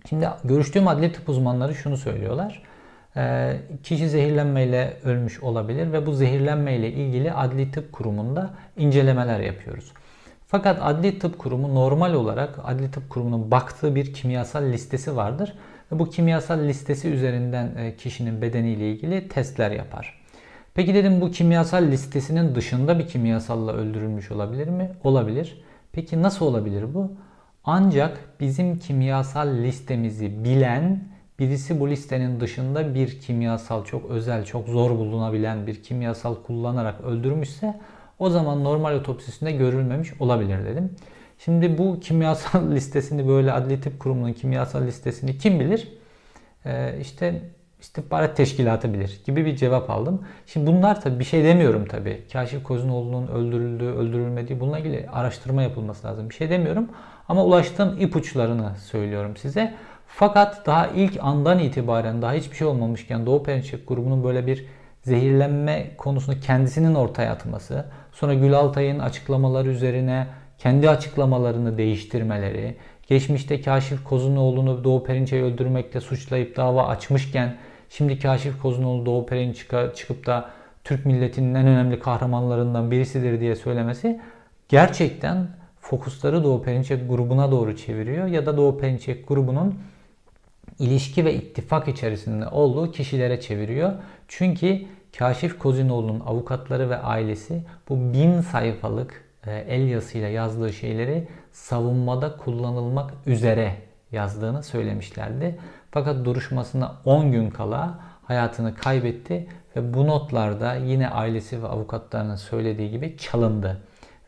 Şimdi 0.09 0.29
görüştüğüm 0.45 0.89
adli 0.89 1.13
tıp 1.13 1.29
uzmanları 1.29 1.75
şunu 1.75 1.97
söylüyorlar. 1.97 2.63
E, 3.17 3.57
kişi 3.83 4.09
zehirlenmeyle 4.09 4.97
ölmüş 5.05 5.41
olabilir 5.41 5.93
ve 5.93 6.07
bu 6.07 6.13
zehirlenmeyle 6.13 6.93
ilgili 6.93 7.33
adli 7.33 7.71
tıp 7.71 7.93
kurumunda 7.93 8.51
incelemeler 8.77 9.41
yapıyoruz. 9.41 9.93
Fakat 10.53 10.79
Adli 10.83 11.19
Tıp 11.19 11.39
Kurumu 11.39 11.75
normal 11.75 12.15
olarak 12.15 12.59
Adli 12.65 12.91
Tıp 12.91 13.11
Kurumu'nun 13.11 13.51
baktığı 13.51 13.95
bir 13.95 14.15
kimyasal 14.15 14.63
listesi 14.63 15.17
vardır. 15.17 15.55
Ve 15.93 15.99
bu 15.99 16.11
kimyasal 16.11 16.59
listesi 16.59 17.09
üzerinden 17.09 17.77
e, 17.77 17.97
kişinin 17.97 18.43
bedeniyle 18.43 18.93
ilgili 18.93 19.29
testler 19.29 19.71
yapar. 19.71 20.23
Peki 20.75 20.95
dedim 20.95 21.21
bu 21.21 21.31
kimyasal 21.31 21.83
listesinin 21.83 22.55
dışında 22.55 22.99
bir 22.99 23.07
kimyasalla 23.07 23.73
öldürülmüş 23.73 24.31
olabilir 24.31 24.69
mi? 24.69 24.91
Olabilir. 25.05 25.63
Peki 25.93 26.23
nasıl 26.23 26.47
olabilir 26.47 26.95
bu? 26.95 27.13
Ancak 27.65 28.19
bizim 28.41 28.79
kimyasal 28.79 29.49
listemizi 29.49 30.45
bilen 30.45 31.05
birisi 31.39 31.81
bu 31.81 31.91
listenin 31.91 32.41
dışında 32.41 32.95
bir 32.95 33.21
kimyasal 33.21 33.85
çok 33.85 34.11
özel, 34.11 34.45
çok 34.45 34.69
zor 34.69 34.91
bulunabilen 34.91 35.67
bir 35.67 35.83
kimyasal 35.83 36.35
kullanarak 36.35 37.01
öldürmüşse 37.01 37.75
o 38.23 38.31
zaman 38.31 38.65
normal 38.65 38.95
otopsisinde 38.95 39.53
görülmemiş 39.53 40.21
olabilir 40.21 40.67
dedim. 40.67 40.91
Şimdi 41.39 41.79
bu 41.79 42.01
kimyasal 42.01 42.71
listesini 42.75 43.29
böyle 43.29 43.53
Adli 43.53 43.81
Tıp 43.81 44.01
Kurumu'nun 44.01 44.33
kimyasal 44.33 44.83
listesini 44.83 45.39
kim 45.39 45.61
bilir? 45.61 45.89
e, 46.65 46.99
işte 47.01 47.43
istihbarat 47.81 48.37
teşkilatı 48.37 48.95
bilir 48.95 49.21
gibi 49.27 49.47
bir 49.47 49.57
cevap 49.57 49.91
aldım. 49.91 50.23
Şimdi 50.47 50.67
bunlar 50.67 51.01
tabii 51.01 51.19
bir 51.19 51.25
şey 51.25 51.45
demiyorum 51.45 51.87
tabii. 51.87 52.23
Kaşif 52.33 52.65
Kozunoğlu'nun 52.65 53.27
öldürüldüğü, 53.27 53.85
öldürülmediği 53.85 54.61
bununla 54.61 54.79
ilgili 54.79 55.09
araştırma 55.13 55.63
yapılması 55.63 56.07
lazım. 56.07 56.31
Bir 56.31 56.35
şey 56.35 56.51
demiyorum 56.51 56.89
ama 57.29 57.45
ulaştığım 57.45 58.01
ipuçlarını 58.01 58.73
söylüyorum 58.77 59.37
size. 59.37 59.75
Fakat 60.07 60.67
daha 60.67 60.87
ilk 60.87 61.19
andan 61.21 61.59
itibaren 61.59 62.23
daha 62.23 62.33
hiçbir 62.33 62.57
şey 62.57 62.67
olmamışken 62.67 63.27
Doğu 63.27 63.43
Perinçek 63.43 63.89
grubunun 63.89 64.25
böyle 64.25 64.47
bir 64.47 64.67
zehirlenme 65.03 65.91
konusunu 65.97 66.41
kendisinin 66.41 66.95
ortaya 66.95 67.33
atması, 67.33 67.85
sonra 68.13 68.35
Gül 68.35 68.55
Altay'ın 68.55 68.99
açıklamaları 68.99 69.69
üzerine 69.69 70.27
kendi 70.59 70.91
açıklamalarını 70.91 71.79
değiştirmeleri, 71.79 72.77
geçmişte 73.07 73.61
Kaşif 73.61 74.05
Kozunoğlu'nu 74.05 74.85
Doğu 74.85 75.05
Perinçek'i 75.05 75.45
öldürmekle 75.45 76.01
suçlayıp 76.01 76.57
dava 76.57 76.87
açmışken 76.87 77.57
şimdi 77.91 78.19
Kaşif 78.19 78.63
Kozunoğlu 78.63 79.07
Doğu 79.07 79.27
Perinçek'e 79.27 79.93
çıkıp 79.95 80.27
da 80.27 80.51
Türk 80.85 81.07
milletinin 81.07 81.55
en 81.55 81.67
önemli 81.67 82.01
kahramanlarından 82.01 82.91
birisidir 82.91 83.41
diye 83.41 83.57
söylemesi 83.57 84.21
gerçekten 84.69 85.49
fokusları 85.81 86.45
Doğu 86.45 86.63
Perinçek 86.63 87.09
grubuna 87.09 87.51
doğru 87.51 87.77
çeviriyor 87.77 88.27
ya 88.27 88.47
da 88.47 88.57
Doğu 88.57 88.79
Perinçek 88.79 89.29
grubunun 89.29 89.75
ilişki 90.79 91.25
ve 91.25 91.35
ittifak 91.35 91.89
içerisinde 91.89 92.49
olduğu 92.49 92.93
kişilere 92.93 93.41
çeviriyor. 93.41 93.93
Çünkü 94.35 94.83
Kaşif 95.19 95.59
Kozinoğlu'nun 95.59 96.21
avukatları 96.21 96.91
ve 96.91 96.97
ailesi 96.97 97.63
bu 97.89 98.13
bin 98.13 98.41
sayfalık 98.41 99.25
e, 99.47 99.57
el 99.57 99.89
yazısıyla 99.89 100.29
yazdığı 100.29 100.73
şeyleri 100.73 101.29
savunmada 101.53 102.37
kullanılmak 102.37 103.15
üzere 103.27 103.75
yazdığını 104.13 104.63
söylemişlerdi. 104.63 105.59
Fakat 105.91 106.25
duruşmasına 106.25 106.97
10 107.05 107.33
gün 107.33 107.51
kala 107.51 107.99
hayatını 108.25 108.75
kaybetti 108.75 109.47
ve 109.77 109.95
bu 109.95 110.07
notlarda 110.07 110.75
yine 110.75 111.09
ailesi 111.09 111.63
ve 111.63 111.67
avukatlarının 111.67 112.37
söylediği 112.37 112.91
gibi 112.91 113.17
çalındı. 113.17 113.81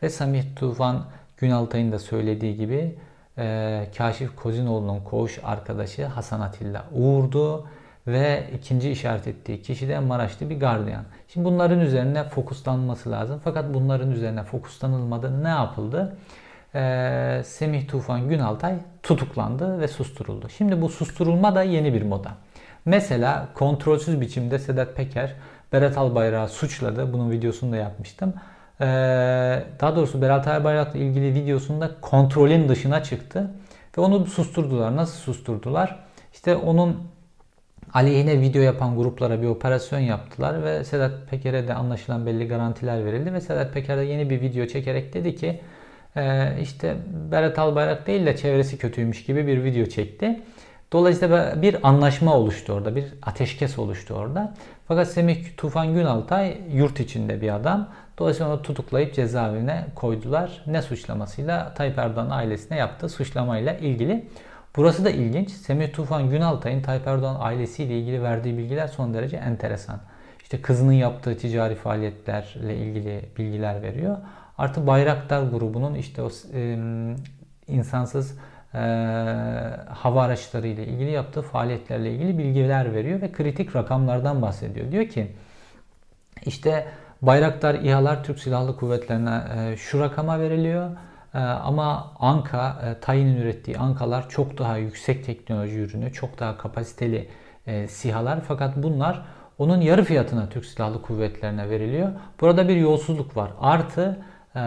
Ve 0.03 0.09
Samih 0.09 0.43
Tufan 0.55 1.05
Günaltay'ın 1.37 1.91
da 1.91 1.99
söylediği 1.99 2.57
gibi 2.57 2.95
e, 3.37 3.87
Kaşif 3.97 4.35
Kozinoğlu'nun 4.35 4.99
koğuş 4.99 5.39
arkadaşı 5.43 6.05
Hasan 6.05 6.41
Atilla 6.41 6.85
Uğur'du 6.91 7.67
ve 8.07 8.43
ikinci 8.55 8.91
işaret 8.91 9.27
ettiği 9.27 9.61
kişi 9.61 9.87
de 9.87 9.99
Maraşlı 9.99 10.49
bir 10.49 10.59
gardiyan. 10.59 11.03
Şimdi 11.27 11.45
bunların 11.45 11.79
üzerine 11.79 12.23
fokuslanması 12.23 13.11
lazım. 13.11 13.41
Fakat 13.43 13.73
bunların 13.73 14.11
üzerine 14.11 14.43
fokuslanılmadı. 14.43 15.43
Ne 15.43 15.47
yapıldı? 15.47 16.17
Ee, 16.75 17.41
Semih 17.45 17.87
Tufan 17.87 18.29
Günaltay 18.29 18.75
tutuklandı 19.03 19.79
ve 19.79 19.87
susturuldu. 19.87 20.49
Şimdi 20.49 20.81
bu 20.81 20.89
susturulma 20.89 21.55
da 21.55 21.63
yeni 21.63 21.93
bir 21.93 22.01
moda. 22.01 22.31
Mesela 22.85 23.47
kontrolsüz 23.53 24.21
biçimde 24.21 24.59
Sedat 24.59 24.95
Peker 24.95 25.35
Berat 25.73 25.97
Albayrak'ı 25.97 26.53
suçladı. 26.53 27.13
Bunun 27.13 27.31
videosunu 27.31 27.71
da 27.71 27.75
yapmıştım. 27.75 28.33
Ee, 28.81 28.85
daha 29.79 29.95
doğrusu 29.95 30.21
Berat 30.21 30.47
Albayrak'la 30.47 30.99
ilgili 30.99 31.33
videosunda 31.33 31.91
kontrolün 32.01 32.69
dışına 32.69 33.03
çıktı. 33.03 33.51
Ve 33.97 34.01
onu 34.01 34.25
susturdular. 34.25 34.95
Nasıl 34.95 35.19
susturdular? 35.19 35.99
İşte 36.33 36.55
onun 36.55 36.97
aleyhine 37.95 38.41
video 38.41 38.61
yapan 38.61 38.97
gruplara 38.97 39.41
bir 39.41 39.47
operasyon 39.47 39.99
yaptılar 39.99 40.63
ve 40.63 40.83
Sedat 40.83 41.11
Peker'e 41.29 41.67
de 41.67 41.73
anlaşılan 41.73 42.25
belli 42.25 42.47
garantiler 42.47 43.05
verildi 43.05 43.33
ve 43.33 43.41
Sedat 43.41 43.73
Peker 43.73 43.97
de 43.97 44.01
yeni 44.01 44.29
bir 44.29 44.41
video 44.41 44.65
çekerek 44.65 45.13
dedi 45.13 45.35
ki 45.35 45.61
e, 46.15 46.53
işte 46.61 46.95
Berat 47.31 47.59
Albayrak 47.59 48.07
değil 48.07 48.25
de 48.25 48.37
çevresi 48.37 48.77
kötüymüş 48.77 49.25
gibi 49.25 49.47
bir 49.47 49.63
video 49.63 49.85
çekti. 49.85 50.39
Dolayısıyla 50.93 51.61
bir 51.61 51.87
anlaşma 51.87 52.35
oluştu 52.35 52.73
orada, 52.73 52.95
bir 52.95 53.05
ateşkes 53.21 53.79
oluştu 53.79 54.13
orada. 54.13 54.53
Fakat 54.87 55.07
Semih 55.07 55.45
Tufan 55.57 55.93
Günaltay 55.93 56.57
yurt 56.73 56.99
içinde 56.99 57.41
bir 57.41 57.55
adam. 57.55 57.89
Dolayısıyla 58.17 58.53
onu 58.53 58.61
tutuklayıp 58.61 59.13
cezaevine 59.13 59.85
koydular. 59.95 60.63
Ne 60.67 60.81
suçlamasıyla? 60.81 61.73
Tayyip 61.73 61.97
Erdoğan 61.97 62.29
ailesine 62.29 62.77
yaptığı 62.77 63.09
suçlamayla 63.09 63.73
ilgili. 63.73 64.25
Burası 64.75 65.05
da 65.05 65.09
ilginç. 65.09 65.51
Semih 65.51 65.93
Tufan 65.93 66.29
Günaltay'ın 66.29 66.81
Tayyip 66.81 67.07
Erdoğan 67.07 67.37
ailesiyle 67.39 67.99
ilgili 67.99 68.23
verdiği 68.23 68.57
bilgiler 68.57 68.87
son 68.87 69.13
derece 69.13 69.37
enteresan. 69.37 69.99
İşte 70.43 70.61
kızının 70.61 70.91
yaptığı 70.91 71.37
ticari 71.37 71.75
faaliyetlerle 71.75 72.77
ilgili 72.77 73.29
bilgiler 73.37 73.81
veriyor. 73.81 74.17
Artı 74.57 74.87
Bayraktar 74.87 75.43
grubunun 75.43 75.95
işte 75.95 76.21
o 76.21 76.29
e, 76.53 76.77
insansız 77.67 78.37
e, 78.73 78.77
hava 79.89 80.23
araçları 80.23 80.67
ile 80.67 80.87
ilgili 80.87 81.11
yaptığı 81.11 81.41
faaliyetlerle 81.41 82.11
ilgili 82.11 82.37
bilgiler 82.37 82.93
veriyor 82.93 83.21
ve 83.21 83.31
kritik 83.31 83.75
rakamlardan 83.75 84.41
bahsediyor. 84.41 84.91
Diyor 84.91 85.07
ki 85.07 85.27
işte 86.45 86.85
Bayraktar 87.21 87.75
İHA'lar 87.75 88.23
Türk 88.23 88.39
Silahlı 88.39 88.77
Kuvvetlerine 88.77 89.41
e, 89.57 89.77
şu 89.77 89.99
rakama 89.99 90.39
veriliyor. 90.39 90.89
E, 91.35 91.39
ama 91.39 92.11
Anka, 92.19 92.81
e, 92.85 92.99
Tayin'in 92.99 93.37
ürettiği 93.37 93.77
Ankalar 93.77 94.29
çok 94.29 94.57
daha 94.57 94.77
yüksek 94.77 95.25
teknoloji 95.25 95.79
ürünü, 95.79 96.13
çok 96.13 96.39
daha 96.39 96.57
kapasiteli 96.57 97.27
e, 97.67 97.87
SİHA'lar. 97.87 98.39
Fakat 98.47 98.75
bunlar 98.75 99.21
onun 99.57 99.81
yarı 99.81 100.03
fiyatına 100.03 100.49
Türk 100.49 100.65
Silahlı 100.65 101.01
Kuvvetlerine 101.01 101.69
veriliyor. 101.69 102.11
Burada 102.41 102.67
bir 102.67 102.75
yolsuzluk 102.75 103.37
var. 103.37 103.51
Artı 103.61 104.19
e, 104.55 104.59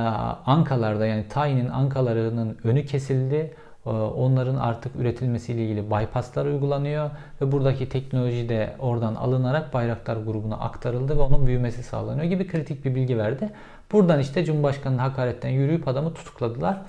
Ankalarda 0.47 1.07
yani 1.07 1.29
Tayin'in 1.29 1.69
Ankalarının 1.69 2.59
önü 2.65 2.87
kesildi. 2.87 3.55
E, 3.87 3.91
onların 3.91 4.57
artık 4.57 4.97
üretilmesiyle 4.97 5.65
ilgili 5.65 5.91
bypasslar 5.91 6.47
uygulanıyor 6.47 7.11
ve 7.41 7.53
buradaki 7.53 7.89
teknoloji 7.89 8.49
de 8.49 8.77
oradan 8.79 9.15
alınarak 9.15 9.75
Bayraktar 9.75 10.17
grubuna 10.17 10.57
aktarıldı 10.57 11.17
ve 11.17 11.21
onun 11.21 11.47
büyümesi 11.47 11.83
sağlanıyor 11.83 12.25
gibi 12.25 12.47
kritik 12.47 12.85
bir 12.85 12.95
bilgi 12.95 13.19
verdi. 13.19 13.51
Buradan 13.93 14.21
işte 14.21 14.45
Cumhurbaşkanı'nın 14.45 14.99
hakaretten 14.99 15.51
yürüyüp 15.51 15.89
adamı 15.89 16.15
tutukladılar. 16.15 16.83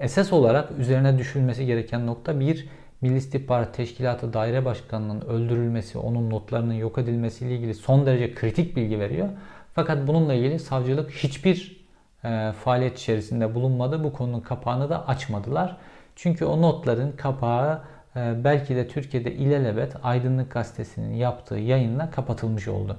Esas 0.00 0.32
olarak 0.32 0.70
üzerine 0.78 1.18
düşülmesi 1.18 1.66
gereken 1.66 2.06
nokta 2.06 2.40
bir 2.40 2.68
Milli 3.00 3.16
İstihbarat 3.16 3.74
Teşkilatı 3.74 4.32
Daire 4.32 4.64
Başkanı'nın 4.64 5.20
öldürülmesi, 5.20 5.98
onun 5.98 6.30
notlarının 6.30 6.74
yok 6.74 6.98
edilmesiyle 6.98 7.54
ilgili 7.54 7.74
son 7.74 8.06
derece 8.06 8.34
kritik 8.34 8.76
bilgi 8.76 9.00
veriyor. 9.00 9.28
Fakat 9.74 10.06
bununla 10.06 10.34
ilgili 10.34 10.58
savcılık 10.58 11.10
hiçbir 11.10 11.86
e, 12.24 12.52
faaliyet 12.52 12.98
içerisinde 12.98 13.54
bulunmadı. 13.54 14.04
Bu 14.04 14.12
konunun 14.12 14.40
kapağını 14.40 14.90
da 14.90 15.08
açmadılar. 15.08 15.76
Çünkü 16.16 16.44
o 16.44 16.62
notların 16.62 17.12
kapağı 17.12 17.82
e, 18.16 18.44
belki 18.44 18.76
de 18.76 18.88
Türkiye'de 18.88 19.32
ilelebet 19.32 19.92
Aydınlık 20.02 20.50
Gazetesi'nin 20.50 21.14
yaptığı 21.14 21.58
yayınla 21.58 22.10
kapatılmış 22.10 22.68
oldu. 22.68 22.96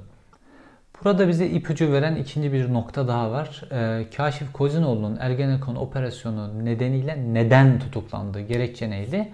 Burada 1.03 1.27
bize 1.27 1.47
ipucu 1.47 1.91
veren 1.91 2.15
ikinci 2.15 2.53
bir 2.53 2.73
nokta 2.73 3.07
daha 3.07 3.31
var. 3.31 3.63
E, 3.71 4.09
Kaşif 4.17 4.53
Kozinoğlu'nun 4.53 5.17
Ergenekon 5.19 5.75
operasyonu 5.75 6.65
nedeniyle 6.65 7.33
neden 7.33 7.79
tutuklandığı 7.79 8.41
gerekçe 8.41 8.89
neydi? 8.89 9.31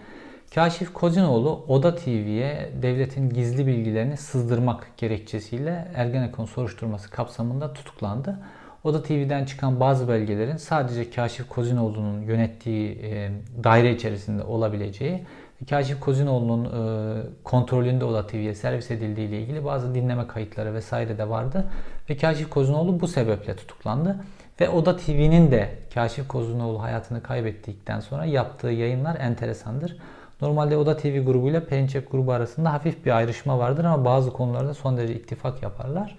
Kaşif 0.55 0.93
Kozinoğlu 0.93 1.65
Oda 1.67 1.95
TV'ye 1.95 2.71
devletin 2.81 3.29
gizli 3.29 3.67
bilgilerini 3.67 4.17
sızdırmak 4.17 4.87
gerekçesiyle 4.97 5.91
Ergenekon 5.95 6.45
soruşturması 6.45 7.09
kapsamında 7.09 7.73
tutuklandı. 7.73 8.39
Oda 8.83 9.03
TV'den 9.03 9.45
çıkan 9.45 9.79
bazı 9.79 10.07
belgelerin 10.07 10.57
sadece 10.57 11.11
Kaşif 11.11 11.49
Kozinoğlu'nun 11.49 12.21
yönettiği 12.21 12.99
e, 13.03 13.31
daire 13.63 13.93
içerisinde 13.93 14.43
olabileceği 14.43 15.23
Kaşif 15.69 15.99
Kozinoğlu'nun 15.99 16.65
e, 16.65 17.23
kontrolünde 17.43 18.05
Oda 18.05 18.27
TV'ye 18.27 18.55
servis 18.55 18.91
edildiği 18.91 19.27
ile 19.27 19.41
ilgili 19.41 19.65
bazı 19.65 19.95
dinleme 19.95 20.27
kayıtları 20.27 20.73
vesaire 20.73 21.17
de 21.17 21.29
vardı. 21.29 21.65
Ve 22.09 22.17
Kaşif 22.17 22.49
Kozinoğlu 22.49 22.99
bu 22.99 23.07
sebeple 23.07 23.55
tutuklandı. 23.55 24.17
Ve 24.61 24.69
Oda 24.69 24.97
TV'nin 24.97 25.51
de 25.51 25.69
Kaşif 25.93 26.27
Kozinoğlu 26.27 26.81
hayatını 26.81 27.23
kaybettikten 27.23 27.99
sonra 27.99 28.25
yaptığı 28.25 28.67
yayınlar 28.67 29.19
enteresandır. 29.19 29.97
Normalde 30.41 30.77
Oda 30.77 30.97
TV 30.97 31.25
grubuyla 31.25 31.65
Perinçek 31.65 32.11
grubu 32.11 32.31
arasında 32.31 32.73
hafif 32.73 33.05
bir 33.05 33.11
ayrışma 33.11 33.59
vardır 33.59 33.85
ama 33.85 34.05
bazı 34.05 34.33
konularda 34.33 34.73
son 34.73 34.97
derece 34.97 35.15
ittifak 35.15 35.63
yaparlar. 35.63 36.17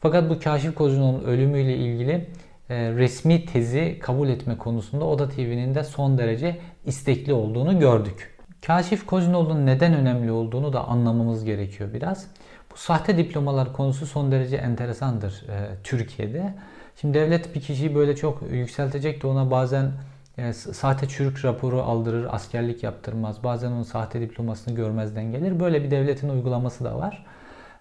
Fakat 0.00 0.30
bu 0.30 0.40
Kaşif 0.40 0.74
Kozinoğlu'nun 0.74 1.24
ölümüyle 1.24 1.76
ilgili 1.76 2.26
e, 2.70 2.90
resmi 2.90 3.46
tezi 3.46 3.98
kabul 4.02 4.28
etme 4.28 4.58
konusunda 4.58 5.04
Oda 5.04 5.28
TV'nin 5.28 5.74
de 5.74 5.84
son 5.84 6.18
derece 6.18 6.56
istekli 6.84 7.32
olduğunu 7.32 7.78
gördük. 7.78 8.36
Kaşif 8.66 9.06
Kozinoğlu'nun 9.06 9.66
neden 9.66 9.94
önemli 9.94 10.30
olduğunu 10.30 10.72
da 10.72 10.88
anlamamız 10.88 11.44
gerekiyor 11.44 11.92
biraz. 11.94 12.26
Bu 12.72 12.76
sahte 12.76 13.16
diplomalar 13.16 13.72
konusu 13.72 14.06
son 14.06 14.32
derece 14.32 14.56
enteresandır 14.56 15.44
e, 15.48 15.82
Türkiye'de. 15.84 16.54
Şimdi 17.00 17.14
devlet 17.14 17.54
bir 17.54 17.60
kişiyi 17.60 17.94
böyle 17.94 18.16
çok 18.16 18.42
yükseltecek 18.50 19.22
de 19.22 19.26
ona 19.26 19.50
bazen 19.50 19.92
e, 20.38 20.52
sahte 20.52 21.08
çürük 21.08 21.44
raporu 21.44 21.82
aldırır, 21.82 22.26
askerlik 22.30 22.82
yaptırmaz. 22.82 23.44
Bazen 23.44 23.72
onun 23.72 23.82
sahte 23.82 24.20
diplomasını 24.20 24.74
görmezden 24.74 25.32
gelir. 25.32 25.60
Böyle 25.60 25.84
bir 25.84 25.90
devletin 25.90 26.28
uygulaması 26.28 26.84
da 26.84 26.98
var. 26.98 27.24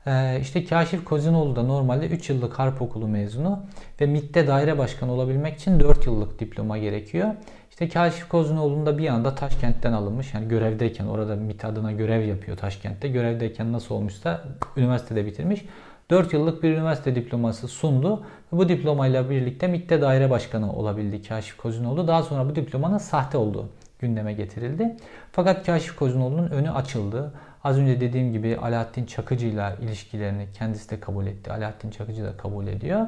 E, 0.08 0.40
işte 0.42 0.66
Kaşif 0.66 1.06
Kozinoğlu 1.06 1.56
da 1.56 1.64
normalde 1.64 2.08
3 2.08 2.30
yıllık 2.30 2.60
harp 2.60 2.82
okulu 2.82 3.08
mezunu 3.08 3.60
ve 4.02 4.06
MİT'te 4.06 4.48
daire 4.48 4.78
başkanı 4.78 5.12
olabilmek 5.12 5.56
için 5.56 5.80
4 5.80 6.06
yıllık 6.06 6.40
diploma 6.40 6.78
gerekiyor. 6.78 7.28
İşte 7.70 7.90
Kaşif 7.90 8.30
Kozunoğlu'nun 8.30 8.86
da 8.86 8.98
bir 8.98 9.08
anda 9.08 9.36
Taşkent'ten 9.36 9.94
alınmış. 9.94 10.34
Yani 10.34 10.48
görevdeyken 10.48 11.06
orada 11.06 11.36
MİT 11.36 11.66
adına 11.66 11.92
görev 11.92 12.26
yapıyor 12.26 12.58
Taşkent'te. 12.58 13.08
Görevdeyken 13.08 13.74
nasıl 13.74 13.96
olmuşsa 13.96 14.44
üniversitede 14.78 15.26
bitirmiş. 15.26 15.66
4 16.10 16.34
yıllık 16.34 16.64
bir 16.64 16.74
üniversite 16.74 17.16
diploması 17.16 17.68
sundu. 17.68 18.24
Bu 18.52 18.70
diplomayla 18.70 19.30
birlikte 19.30 19.68
MİT'te 19.68 20.02
daire 20.02 20.30
başkanı 20.30 20.74
olabildi 20.74 21.28
Kaşif 21.28 21.58
Kozunoğlu. 21.58 22.08
Daha 22.08 22.24
sonra 22.24 22.50
bu 22.50 22.56
diplomanın 22.56 22.98
sahte 22.98 23.38
olduğu 23.38 23.70
gündeme 24.00 24.34
getirildi. 24.34 24.98
Fakat 25.32 25.66
Kaşif 25.66 25.96
Kozunoğlu'nun 25.96 26.50
önü 26.50 26.72
açıldı. 26.72 27.34
Az 27.66 27.78
önce 27.78 28.02
dediğim 28.02 28.34
gibi 28.34 28.58
Alaaddin 28.58 29.06
Çakıcı 29.06 29.48
ile 29.48 29.76
ilişkilerini 29.82 30.48
kendisi 30.54 30.90
de 30.90 31.00
kabul 31.00 31.26
etti. 31.26 31.52
Alaaddin 31.52 31.90
Çakıcı 31.90 32.24
da 32.24 32.38
kabul 32.38 32.68
ediyor. 32.68 33.08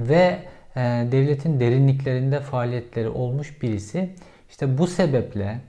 Ve 0.00 0.38
e, 0.76 0.80
devletin 1.12 1.60
derinliklerinde 1.60 2.40
faaliyetleri 2.40 3.08
olmuş 3.08 3.62
birisi. 3.62 4.14
İşte 4.50 4.78
bu 4.78 4.86
sebeple 4.86 5.60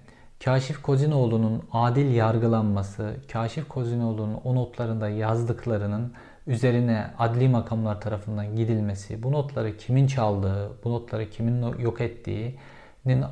Kaşif 0.44 0.82
Kozinoğlu'nun 0.82 1.64
adil 1.72 2.16
yargılanması, 2.16 3.16
Kaşif 3.32 3.68
Kozinoğlu'nun 3.68 4.40
o 4.44 4.56
notlarında 4.56 5.10
yazdıklarının 5.10 6.14
üzerine 6.48 7.06
adli 7.20 7.50
makamlar 7.50 8.02
tarafından 8.02 8.56
gidilmesi, 8.56 9.24
bu 9.24 9.32
notları 9.32 9.78
kimin 9.78 10.08
çaldığı, 10.08 10.72
bu 10.84 10.92
notları 10.92 11.30
kimin 11.30 11.80
yok 11.80 12.02
ettiğinin 12.02 12.56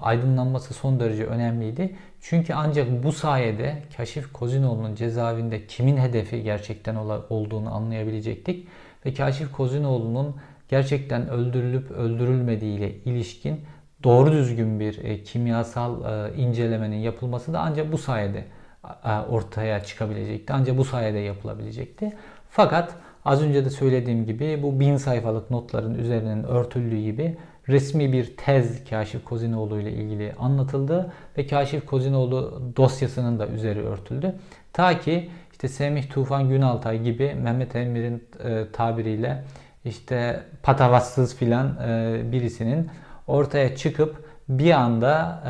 aydınlanması 0.01 0.73
son 0.73 0.99
derece 0.99 1.25
önemliydi. 1.25 1.95
Çünkü 2.21 2.53
ancak 2.53 3.03
bu 3.03 3.11
sayede 3.11 3.83
Kaşif 3.97 4.33
Kozinoğlu'nun 4.33 4.95
cezaevinde 4.95 5.67
kimin 5.67 5.97
hedefi 5.97 6.43
gerçekten 6.43 6.95
olduğunu 7.29 7.75
anlayabilecektik. 7.75 8.67
Ve 9.05 9.13
Kaşif 9.13 9.51
Kozinoğlu'nun 9.51 10.35
gerçekten 10.69 11.29
öldürülüp 11.29 11.91
öldürülmediği 11.91 12.77
ile 12.77 12.95
ilişkin 12.95 13.61
doğru 14.03 14.31
düzgün 14.31 14.79
bir 14.79 15.03
e, 15.03 15.23
kimyasal 15.23 16.01
e, 16.03 16.35
incelemenin 16.35 16.97
yapılması 16.97 17.53
da 17.53 17.59
ancak 17.59 17.91
bu 17.91 17.97
sayede 17.97 18.45
e, 19.05 19.11
ortaya 19.29 19.83
çıkabilecekti. 19.83 20.53
Ancak 20.53 20.77
bu 20.77 20.85
sayede 20.85 21.19
yapılabilecekti. 21.19 22.13
Fakat 22.49 22.95
az 23.25 23.43
önce 23.43 23.65
de 23.65 23.69
söylediğim 23.69 24.25
gibi 24.25 24.59
bu 24.63 24.79
bin 24.79 24.97
sayfalık 24.97 25.51
notların 25.51 25.95
üzerinin 25.95 26.43
örtüldüğü 26.43 27.01
gibi 27.01 27.37
resmi 27.69 28.13
bir 28.13 28.37
tez 28.37 28.89
Kaşif 28.89 29.25
Kozinoğlu 29.25 29.79
ile 29.79 29.91
ilgili 29.91 30.33
anlatıldı 30.39 31.11
ve 31.37 31.47
Kaşif 31.47 31.85
Kozinoğlu 31.85 32.61
dosyasının 32.77 33.39
da 33.39 33.47
üzeri 33.47 33.79
örtüldü. 33.79 34.35
Ta 34.73 34.99
ki 34.99 35.29
işte 35.51 35.67
Semih 35.67 36.09
Tufan 36.09 36.49
Günaltay 36.49 37.03
gibi 37.03 37.35
Mehmet 37.43 37.75
Emir'in 37.75 38.23
e, 38.43 38.65
tabiriyle 38.73 39.43
işte 39.85 40.43
patavatsız 40.63 41.35
filan 41.35 41.77
e, 41.87 42.21
birisinin 42.31 42.89
ortaya 43.27 43.75
çıkıp 43.75 44.29
bir 44.49 44.71
anda 44.71 45.43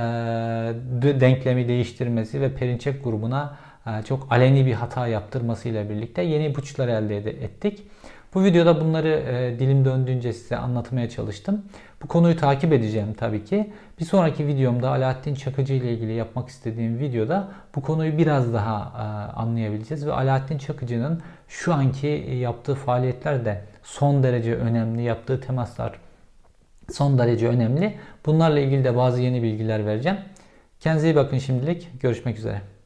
e, 1.03 1.21
denklemi 1.21 1.67
değiştirmesi 1.67 2.41
ve 2.41 2.53
Perinçek 2.53 3.03
grubuna 3.03 3.57
e, 3.87 4.03
çok 4.03 4.27
aleni 4.31 4.65
bir 4.65 4.73
hata 4.73 5.07
yaptırmasıyla 5.07 5.89
birlikte 5.89 6.21
yeni 6.21 6.45
ipuçlar 6.45 6.87
elde 6.87 7.17
ettik. 7.17 7.83
Bu 8.33 8.43
videoda 8.43 8.81
bunları 8.81 9.07
e, 9.07 9.59
dilim 9.59 9.85
döndüğünce 9.85 10.33
size 10.33 10.57
anlatmaya 10.57 11.09
çalıştım. 11.09 11.65
Bu 12.03 12.07
konuyu 12.07 12.37
takip 12.37 12.73
edeceğim 12.73 13.13
tabii 13.17 13.45
ki. 13.45 13.73
Bir 13.99 14.05
sonraki 14.05 14.47
videomda 14.47 14.89
Alaaddin 14.89 15.35
Çakıcı 15.35 15.73
ile 15.73 15.93
ilgili 15.93 16.13
yapmak 16.13 16.49
istediğim 16.49 16.99
videoda 16.99 17.47
bu 17.75 17.81
konuyu 17.81 18.17
biraz 18.17 18.53
daha 18.53 18.93
e, 18.97 19.01
anlayabileceğiz 19.39 20.05
ve 20.05 20.13
Alaaddin 20.13 20.57
Çakıcı'nın 20.57 21.21
şu 21.47 21.73
anki 21.73 22.07
yaptığı 22.41 22.75
faaliyetler 22.75 23.45
de 23.45 23.61
son 23.83 24.23
derece 24.23 24.55
önemli. 24.55 25.01
Yaptığı 25.01 25.41
temaslar 25.41 25.99
son 26.91 27.17
derece 27.17 27.47
önemli. 27.47 27.97
Bunlarla 28.25 28.59
ilgili 28.59 28.83
de 28.83 28.95
bazı 28.95 29.21
yeni 29.21 29.43
bilgiler 29.43 29.85
vereceğim. 29.85 30.17
Kendinize 30.79 31.09
iyi 31.09 31.15
bakın 31.15 31.37
şimdilik. 31.37 32.01
Görüşmek 32.01 32.37
üzere. 32.37 32.78